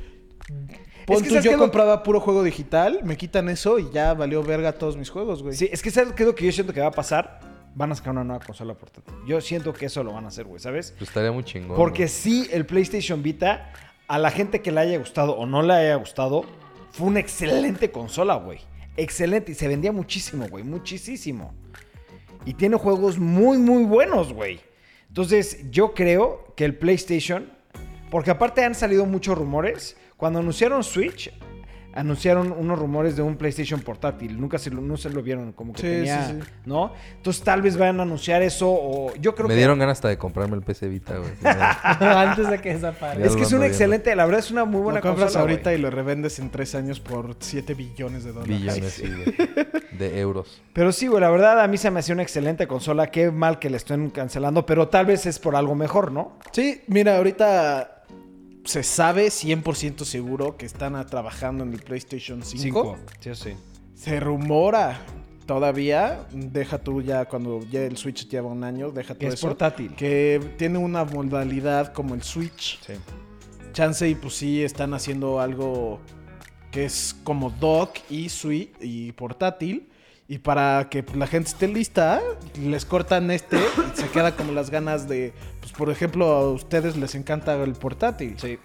[1.06, 3.48] Pon Es que tú, ¿sabes yo qué es lo- compraba puro juego digital, me quitan
[3.48, 5.54] eso y ya valió verga todos mis juegos, güey.
[5.54, 7.40] Sí, es que ¿sabes qué es lo que yo siento que va a pasar?
[7.74, 9.14] Van a sacar una nueva consola portátil.
[9.26, 10.92] Yo siento que eso lo van a hacer, güey, ¿sabes?
[10.98, 11.76] Pues estaría muy chingón.
[11.76, 12.08] Porque ¿no?
[12.08, 13.72] sí, el PlayStation Vita,
[14.08, 16.44] a la gente que le haya gustado o no le haya gustado,
[16.90, 18.58] fue una excelente consola, güey.
[18.96, 19.52] Excelente.
[19.52, 20.64] Y se vendía muchísimo, güey.
[20.64, 21.54] Muchísimo.
[22.44, 24.60] Y tiene juegos muy, muy buenos, güey.
[25.08, 27.52] Entonces, yo creo que el PlayStation.
[28.10, 29.96] Porque aparte han salido muchos rumores.
[30.16, 31.32] Cuando anunciaron Switch,
[31.94, 34.40] anunciaron unos rumores de un PlayStation portátil.
[34.40, 36.26] Nunca se lo, no se lo vieron, como que Sí, tenía.
[36.28, 36.48] sí, sí.
[36.66, 36.92] ¿No?
[37.16, 38.68] Entonces, tal vez vayan a anunciar eso.
[38.70, 39.58] O yo creo Me que.
[39.58, 41.30] dieron ganas hasta de comprarme el PC Vita, güey.
[42.00, 43.24] Antes de que desaparezca.
[43.26, 43.66] Es lo que es viendo.
[43.66, 46.50] excelente, la verdad es una muy Lo buena compras consola, ahorita y lo revendes en
[46.50, 48.58] tres años por 7 billones de dólares.
[48.60, 49.48] Billones, sí, güey.
[49.98, 50.62] De euros.
[50.72, 53.08] Pero sí, güey, la verdad a mí se me hacía una excelente consola.
[53.10, 56.38] Qué mal que la estén cancelando, pero tal vez es por algo mejor, ¿no?
[56.52, 57.99] Sí, mira, ahorita
[58.64, 62.98] se sabe 100% seguro que están trabajando en el PlayStation 5.
[63.20, 63.50] Sí, sí.
[63.94, 65.00] Se rumora
[65.46, 69.48] todavía, deja tú ya cuando ya el Switch lleva un año, deja tú es eso,
[69.48, 69.94] portátil.
[69.96, 72.80] que tiene una modalidad como el Switch.
[72.86, 72.92] Sí.
[73.72, 76.00] Chance y pues sí están haciendo algo
[76.70, 78.28] que es como dock y
[78.80, 79.89] y portátil.
[80.32, 82.20] Y para que la gente esté lista,
[82.56, 86.96] les cortan este y se queda como las ganas de, pues por ejemplo, a ustedes
[86.96, 88.36] les encanta el portátil.
[88.38, 88.56] Sí.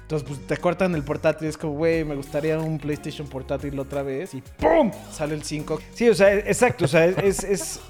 [0.00, 4.02] Entonces, pues te cortan el portátil, es como, güey, me gustaría un PlayStation portátil otra
[4.02, 4.90] vez y ¡pum!
[5.12, 5.80] Sale el 5.
[5.92, 6.86] Sí, o sea, exacto.
[6.86, 7.80] O sea, es, es, es-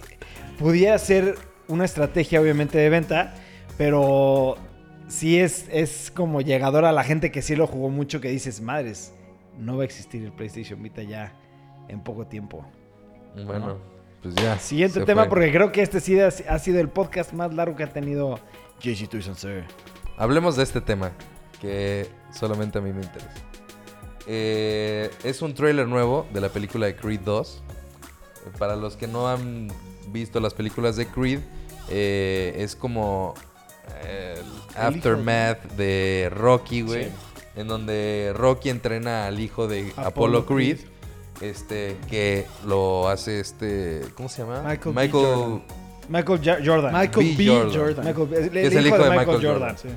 [0.59, 1.37] Pudiera ser
[1.69, 3.37] una estrategia, obviamente, de venta,
[3.77, 4.57] pero
[5.07, 8.61] sí es, es como llegador a la gente que sí lo jugó mucho, que dices,
[8.61, 9.13] madres,
[9.57, 11.33] no va a existir el PlayStation Vita ya
[11.89, 12.65] en poco tiempo.
[13.35, 13.79] Bueno,
[14.23, 14.59] pues pues ya.
[14.59, 15.29] Siguiente tema, fue.
[15.31, 18.39] porque creo que este sí ha sido el podcast más largo que ha tenido
[18.81, 19.65] JC Toys and Sir.
[20.17, 21.13] Hablemos de este tema,
[21.61, 23.31] que solamente a mí me interesa.
[24.27, 27.63] Eh, es un tráiler nuevo de la película de Creed 2.
[28.59, 29.69] Para los que no han
[30.09, 31.41] visto las películas de Creed,
[31.89, 33.35] eh, es como
[34.05, 34.43] eh,
[34.75, 37.05] el aftermath de Rocky, güey.
[37.05, 37.11] Sí.
[37.57, 40.77] En donde Rocky entrena al hijo de Apollo Apollo Creed.
[40.79, 40.98] Creed.
[41.41, 44.03] Este, que lo hace este.
[44.15, 44.63] ¿Cómo se llama?
[44.63, 45.09] Michael B.
[45.11, 45.63] Jordan.
[46.09, 46.93] Michael Ja- Jordan.
[46.93, 47.35] Michael B.
[47.37, 47.47] B.
[47.49, 47.79] Jordan.
[47.79, 48.05] Jordan.
[48.07, 49.79] Michael- el, es el hijo de Michael Jordan.
[49.79, 49.89] Sí.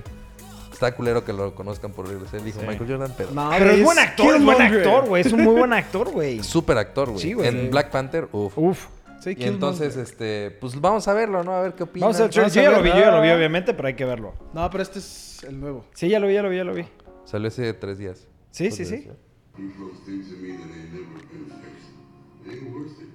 [0.72, 2.68] Está culero que lo conozcan por ser el hijo de Sí.
[2.68, 3.32] Michael Jordan, pero.
[3.32, 5.22] No, Pero es es buen actor, es buen actor, güey.
[5.26, 6.44] Es un muy buen actor, güey.
[6.44, 7.20] Súper actor, güey.
[7.22, 7.48] Sí, güey.
[7.48, 8.58] En Black Panther, uff.
[8.58, 8.86] Uf.
[9.20, 11.52] Sí, Y entonces, este, pues vamos a verlo, ¿no?
[11.54, 12.08] A ver qué opinan.
[12.10, 13.94] Vamos a ver, yo a ya lo vi, yo ya lo vi, obviamente, pero hay
[13.94, 14.34] que verlo.
[14.52, 15.86] No, pero este es el nuevo.
[15.94, 16.86] Sí, ya lo vi, ya lo vi, ya lo vi.
[17.26, 18.28] Salió hace tres días.
[18.50, 19.04] Sí, sí, sí.
[19.06, 19.14] ya.
[19.58, 21.90] You folks think to me that ain't never been fixed.
[22.46, 23.10] It ain't worth it.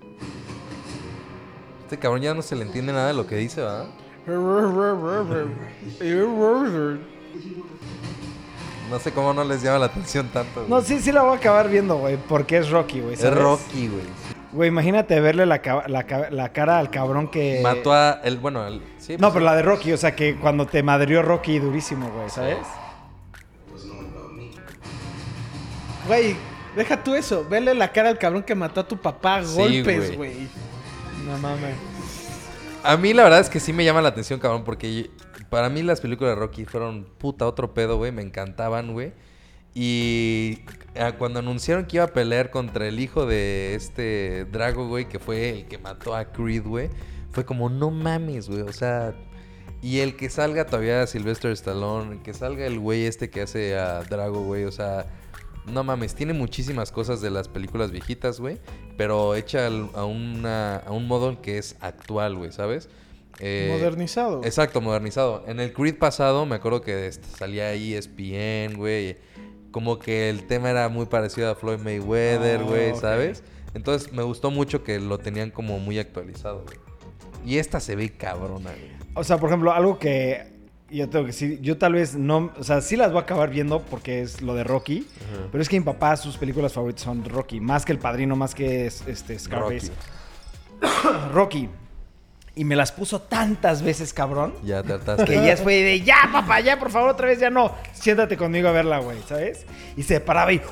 [1.84, 3.86] Este cabrón ya no se le entiende nada de lo que dice, ¿verdad?
[8.90, 10.60] No sé cómo no les llama la atención tanto.
[10.60, 10.70] güey.
[10.70, 13.14] No, sí, sí la voy a acabar viendo, güey, porque es Rocky, güey.
[13.14, 13.34] es.
[13.34, 14.04] Rocky, güey.
[14.52, 17.58] Güey, imagínate verle la, la, la cara al cabrón que...
[17.64, 20.36] Mató a el, bueno, el, sí, No, pues, pero la de Rocky, o sea, que
[20.36, 22.58] cuando te madrió Rocky durísimo, güey, ¿sabes?
[26.06, 26.36] Güey,
[26.76, 27.46] deja tú eso.
[27.48, 30.48] Vele la cara al cabrón que mató a tu papá a Sí, golpes, güey.
[31.26, 31.76] No mames.
[32.84, 35.10] A mí la verdad es que sí me llama la atención, cabrón, porque
[35.50, 38.12] para mí las películas de Rocky fueron puta otro pedo, güey.
[38.12, 39.12] Me encantaban, güey.
[39.74, 40.60] Y
[41.18, 45.50] cuando anunciaron que iba a pelear contra el hijo de este Drago, güey, que fue
[45.50, 46.88] el que mató a Creed, güey,
[47.32, 48.62] fue como, no mames, güey.
[48.62, 49.14] O sea,
[49.82, 54.00] y el que salga todavía Sylvester Stallone, que salga el güey este que hace a
[54.02, 55.06] Drago, güey, o sea,
[55.66, 58.58] no mames, tiene muchísimas cosas de las películas viejitas, güey,
[58.96, 62.88] pero hecha a, una, a un modo que es actual, güey, ¿sabes?
[63.38, 64.42] Eh, Modernizado.
[64.44, 65.44] Exacto, modernizado.
[65.46, 69.18] En el Creed pasado me acuerdo que salía ahí ESPN, güey.
[69.70, 72.94] Como que el tema era muy parecido a Floyd Mayweather, Ah, güey.
[72.96, 73.42] ¿sabes?
[73.74, 76.78] Entonces me gustó mucho que lo tenían como muy actualizado, güey.
[77.44, 78.90] Y esta se ve cabrona, güey.
[79.14, 80.55] O sea, por ejemplo, algo que
[80.90, 83.50] yo tengo que decir, yo tal vez no, o sea, sí las voy a acabar
[83.50, 85.06] viendo porque es lo de Rocky,
[85.50, 88.54] pero es que mi papá sus películas favoritas son Rocky, más que El Padrino, más
[88.54, 89.90] que este Scarface.
[91.32, 91.68] Rocky.
[92.54, 94.54] Y me las puso tantas veces, cabrón.
[94.64, 95.26] Ya te hartaste.
[95.26, 97.74] Que ya fue de, ya, papá, ya, por favor, otra vez, ya no.
[97.92, 99.66] Siéntate conmigo a verla, güey, ¿sabes?
[99.94, 100.62] Y se paraba y...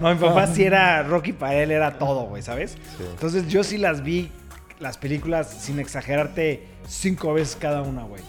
[0.00, 2.72] No, mi papá sí era Rocky para él, era todo, güey, ¿sabes?
[2.72, 3.04] Sí.
[3.08, 4.32] Entonces yo sí las vi,
[4.80, 8.20] las películas, sin exagerarte, cinco veces cada una, güey.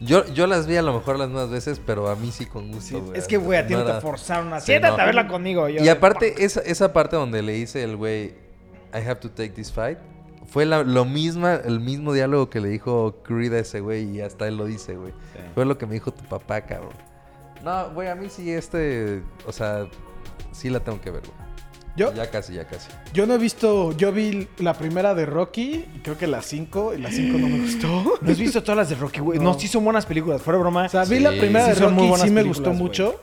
[0.00, 2.68] Yo, yo las vi a lo mejor las más veces, pero a mí sí con
[2.70, 3.18] gusto, Sí, güey.
[3.18, 4.60] es que, güey, a ti no, te forzaron a...
[4.60, 5.02] Sí, Siéntate no.
[5.02, 5.68] a verla conmigo.
[5.68, 6.40] Yo Y aparte, "Fuck".
[6.40, 8.26] esa, esa parte donde le dice el güey,
[8.94, 9.98] I have to take this fight,
[10.46, 14.20] fue la- lo misma, el mismo diálogo que le dijo Creed a ese güey y
[14.20, 15.12] hasta él lo dice, güey.
[15.34, 15.40] Sí.
[15.54, 16.92] Fue lo que me dijo tu papá, cabrón.
[17.64, 19.86] No, güey, a mí sí este, o sea,
[20.52, 21.47] sí la tengo que ver, güey.
[21.98, 22.88] Yo, Ya casi, ya casi.
[23.12, 23.92] yo no he visto.
[23.96, 27.48] Yo vi la primera de Rocky, y creo que la 5, y la 5 no
[27.48, 27.88] me gustó.
[28.22, 29.38] ¿No has visto todas las de Rocky, güey?
[29.38, 29.52] No.
[29.52, 29.58] No.
[29.58, 30.86] sí son buenas películas, fuera de broma.
[30.86, 33.20] O sea, vi Sí, la primera sí de Rocky, buenas sí me gustó mucho.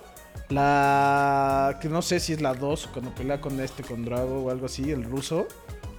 [0.49, 4.51] La que no sé si es la 2, cuando pelea con este, con Drago o
[4.51, 5.47] algo así, el ruso.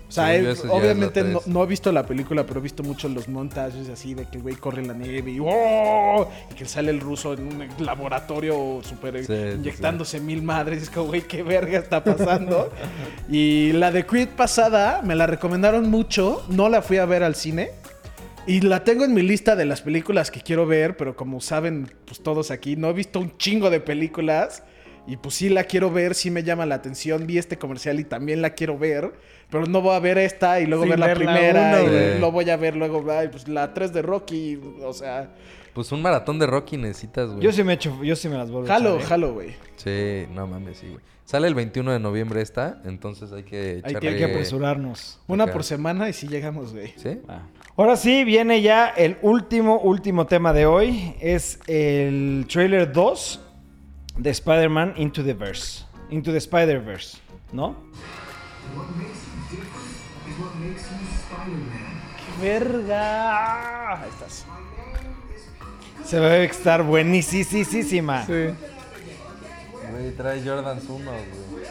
[0.08, 0.28] O sea,
[0.70, 4.36] obviamente no, he visto la película, pero he visto mucho los montajes así de que
[4.36, 6.28] el güey corre en la nieve y, ¡oh!
[6.50, 8.94] y que sale el ruso en un laboratorio Sí,
[9.26, 10.82] sí, inyectándose mil madres.
[10.82, 12.70] Es como, güey, qué verga está pasando.
[13.28, 17.34] y la de Creed pasada me la recomendaron mucho, no la fui a ver al
[17.34, 17.70] cine.
[18.46, 21.90] Y la tengo en mi lista de las películas que quiero ver, pero como saben,
[22.04, 24.62] pues todos aquí, no he visto un chingo de películas.
[25.06, 27.26] Y pues sí la quiero ver, sí me llama la atención.
[27.26, 29.12] Vi este comercial y también la quiero ver.
[29.50, 31.80] Pero no voy a ver esta y luego Sin ver la ver la primera.
[31.82, 34.58] uno, y lo voy a ver luego, ay, pues la 3 de Rocky.
[34.82, 35.30] O sea,
[35.72, 37.42] Pues un maratón de Rocky necesitas, güey.
[37.42, 39.08] Yo sí me echo, yo sí me las vuelvo a jalo, echar, ¿eh?
[39.08, 39.54] jalo, güey.
[39.76, 41.00] Sí, no mames, sí, güey.
[41.24, 44.10] Sale el 21 de noviembre esta, entonces hay que echarle...
[44.10, 45.18] Hay que apresurarnos.
[45.26, 46.94] Una por semana y sí llegamos, güey.
[46.96, 47.20] ¿Sí?
[47.26, 47.42] Ah.
[47.76, 51.14] Ahora sí, viene ya el último, último tema de hoy.
[51.20, 53.40] Es el trailer 2
[54.16, 55.84] de Spider-Man Into the Verse.
[56.10, 57.18] Into the Spider-Verse,
[57.52, 57.76] ¿no?
[61.28, 61.96] Spider-Man.
[62.40, 64.02] ¡Verga!
[64.02, 64.44] Ahí estás.
[66.04, 68.24] Se va a estar buenísima.
[68.26, 68.54] Sí.
[69.90, 71.66] Güey, trae Jordans 1, güey.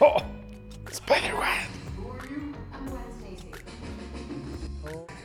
[0.00, 0.22] Oh,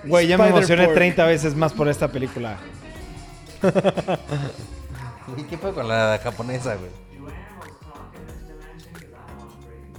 [0.05, 0.95] güey, ya me emocioné Spider-Pork.
[0.95, 2.57] 30 veces más por esta película.
[5.37, 6.91] ¿Y qué fue con la japonesa, güey?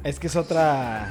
[0.03, 1.09] Es que es otra.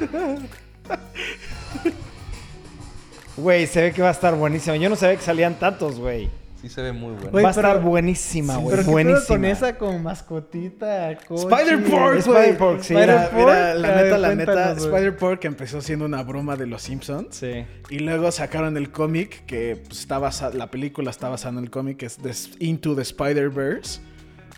[3.36, 4.76] Güey, se ve que va a estar buenísima.
[4.76, 6.30] Yo no sabía que salían tantos, güey.
[6.64, 7.30] Sí se ve muy bueno.
[7.32, 8.70] Güey, va a estar pero- buenísima, güey.
[8.70, 9.28] Pero ¿qué pedo buenísima.
[9.28, 11.18] con esa como mascotita?
[11.28, 11.42] coche?
[11.44, 12.94] Spider-Pork, Spider-Pork, sí.
[12.96, 14.86] Mira, Spider-Pork, mira, la neta, la neta, güey.
[14.86, 17.36] Spider-Pork empezó siendo una broma de los Simpsons.
[17.36, 17.66] Sí.
[17.90, 21.70] Y luego sacaron el cómic que pues, está basado, la película está basada en el
[21.70, 24.00] cómic que es Into the Spider-Verse,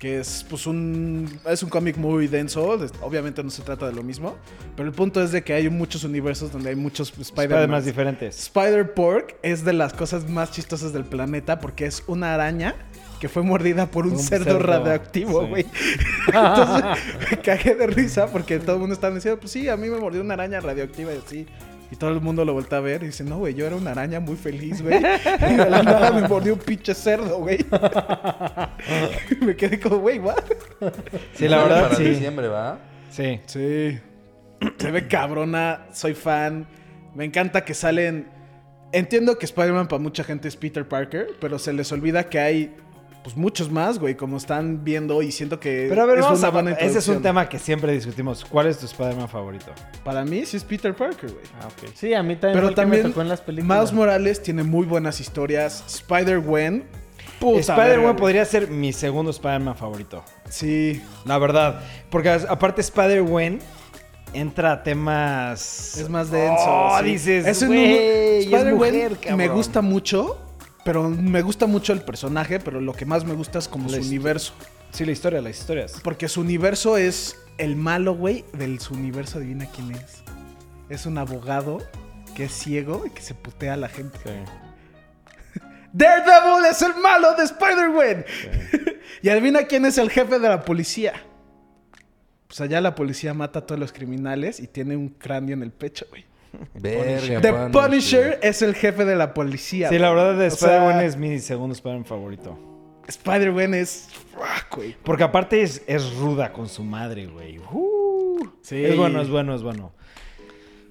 [0.06, 4.04] que es pues un es un cómic muy denso, obviamente no se trata de lo
[4.04, 4.36] mismo,
[4.76, 7.72] pero el punto es de que hay muchos universos donde hay muchos Spider Spider-Man.
[7.72, 8.38] más diferentes.
[8.38, 12.76] Spider-Pork es de las cosas más chistosas del planeta porque es una araña
[13.20, 15.48] que fue mordida por un, Un cerdo, cerdo, radioactivo, sí.
[15.48, 15.66] güey.
[16.28, 19.90] Entonces me cagué de risa porque todo el mundo estaba diciendo, pues sí, a mí
[19.90, 21.48] me mordió una araña radioactiva y así.
[21.92, 23.92] Y todo el mundo lo voltea a ver y dice, no, güey, yo era una
[23.92, 24.98] araña muy feliz, güey.
[25.50, 27.60] Y de la nada me mordió un pinche cerdo, güey.
[29.42, 30.44] me quedé como, güey, what?
[31.36, 32.04] Sí, la verdad, para sí.
[32.04, 32.80] diciembre, ¿va?
[33.12, 33.40] Sí.
[33.46, 34.00] Sí.
[34.78, 36.68] Se ve cabrona, soy fan.
[37.14, 38.28] Me encanta que salen.
[38.92, 42.76] Entiendo que Spider-Man para mucha gente es Peter Parker, pero se les olvida que hay
[43.26, 46.38] pues muchos más, güey, como están viendo y siento que Pero a ver, es vamos
[46.38, 48.46] una a buena Ese es un tema que siempre discutimos.
[48.46, 49.72] ¿Cuál es tu Spider-Man favorito?
[50.04, 51.44] Para mí sí es Peter Parker, güey.
[51.60, 51.90] Ah, ok.
[51.96, 53.78] Sí, a mí también Pero también me tocó en las películas.
[53.80, 55.84] Miles Morales tiene muy buenas historias.
[55.88, 56.84] Spider-Gwen.
[57.42, 60.24] Spider-Man podría ser mi segundo Spider-Man favorito.
[60.48, 61.02] Sí.
[61.26, 61.82] La verdad.
[62.12, 63.58] Porque aparte Spider-Gwen
[64.34, 65.98] entra a temas...
[65.98, 66.64] Es más denso.
[66.64, 67.06] Oh, sí.
[67.06, 70.38] dices, güey, número- es Spider-Gwen mujer, me gusta mucho,
[70.86, 73.98] pero me gusta mucho el personaje, pero lo que más me gusta es como La
[73.98, 74.54] su universo.
[74.92, 76.00] Sí, la historia, las historias.
[76.04, 80.24] Porque su universo es el malo, güey, del su universo, adivina quién es.
[80.88, 81.80] Es un abogado
[82.36, 84.20] que es ciego y que se putea a la gente.
[85.92, 88.26] Daredevil es el malo de Spider-Man.
[89.24, 91.14] y adivina quién es el jefe de la policía.
[92.46, 95.72] Pues allá la policía mata a todos los criminales y tiene un cráneo en el
[95.72, 96.26] pecho, güey.
[96.74, 99.90] Verga, The Punisher es el jefe de la policía.
[99.90, 102.58] Sí, la verdad de sea, Spider-Man es mi segundo Spider-Man favorito.
[103.08, 104.08] Spider-Man es...
[104.34, 104.96] fuck, güey.
[105.04, 107.60] Porque aparte es, es ruda con su madre, güey.
[107.60, 108.84] Uh, Sí.
[108.84, 109.92] Es bueno, es bueno, es bueno.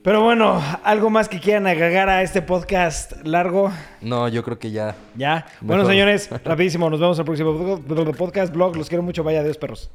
[0.05, 3.73] Pero bueno, algo más que quieran agregar a este podcast largo.
[4.03, 4.95] No, yo creo que ya.
[5.17, 5.47] Ya.
[5.61, 5.93] Bueno, Mejor.
[5.93, 6.91] señores, rapidísimo.
[6.91, 8.77] Nos vemos en el próximo podcast, blog.
[8.77, 9.25] Los quiero mucho.
[9.25, 9.91] Vaya, adiós, perros.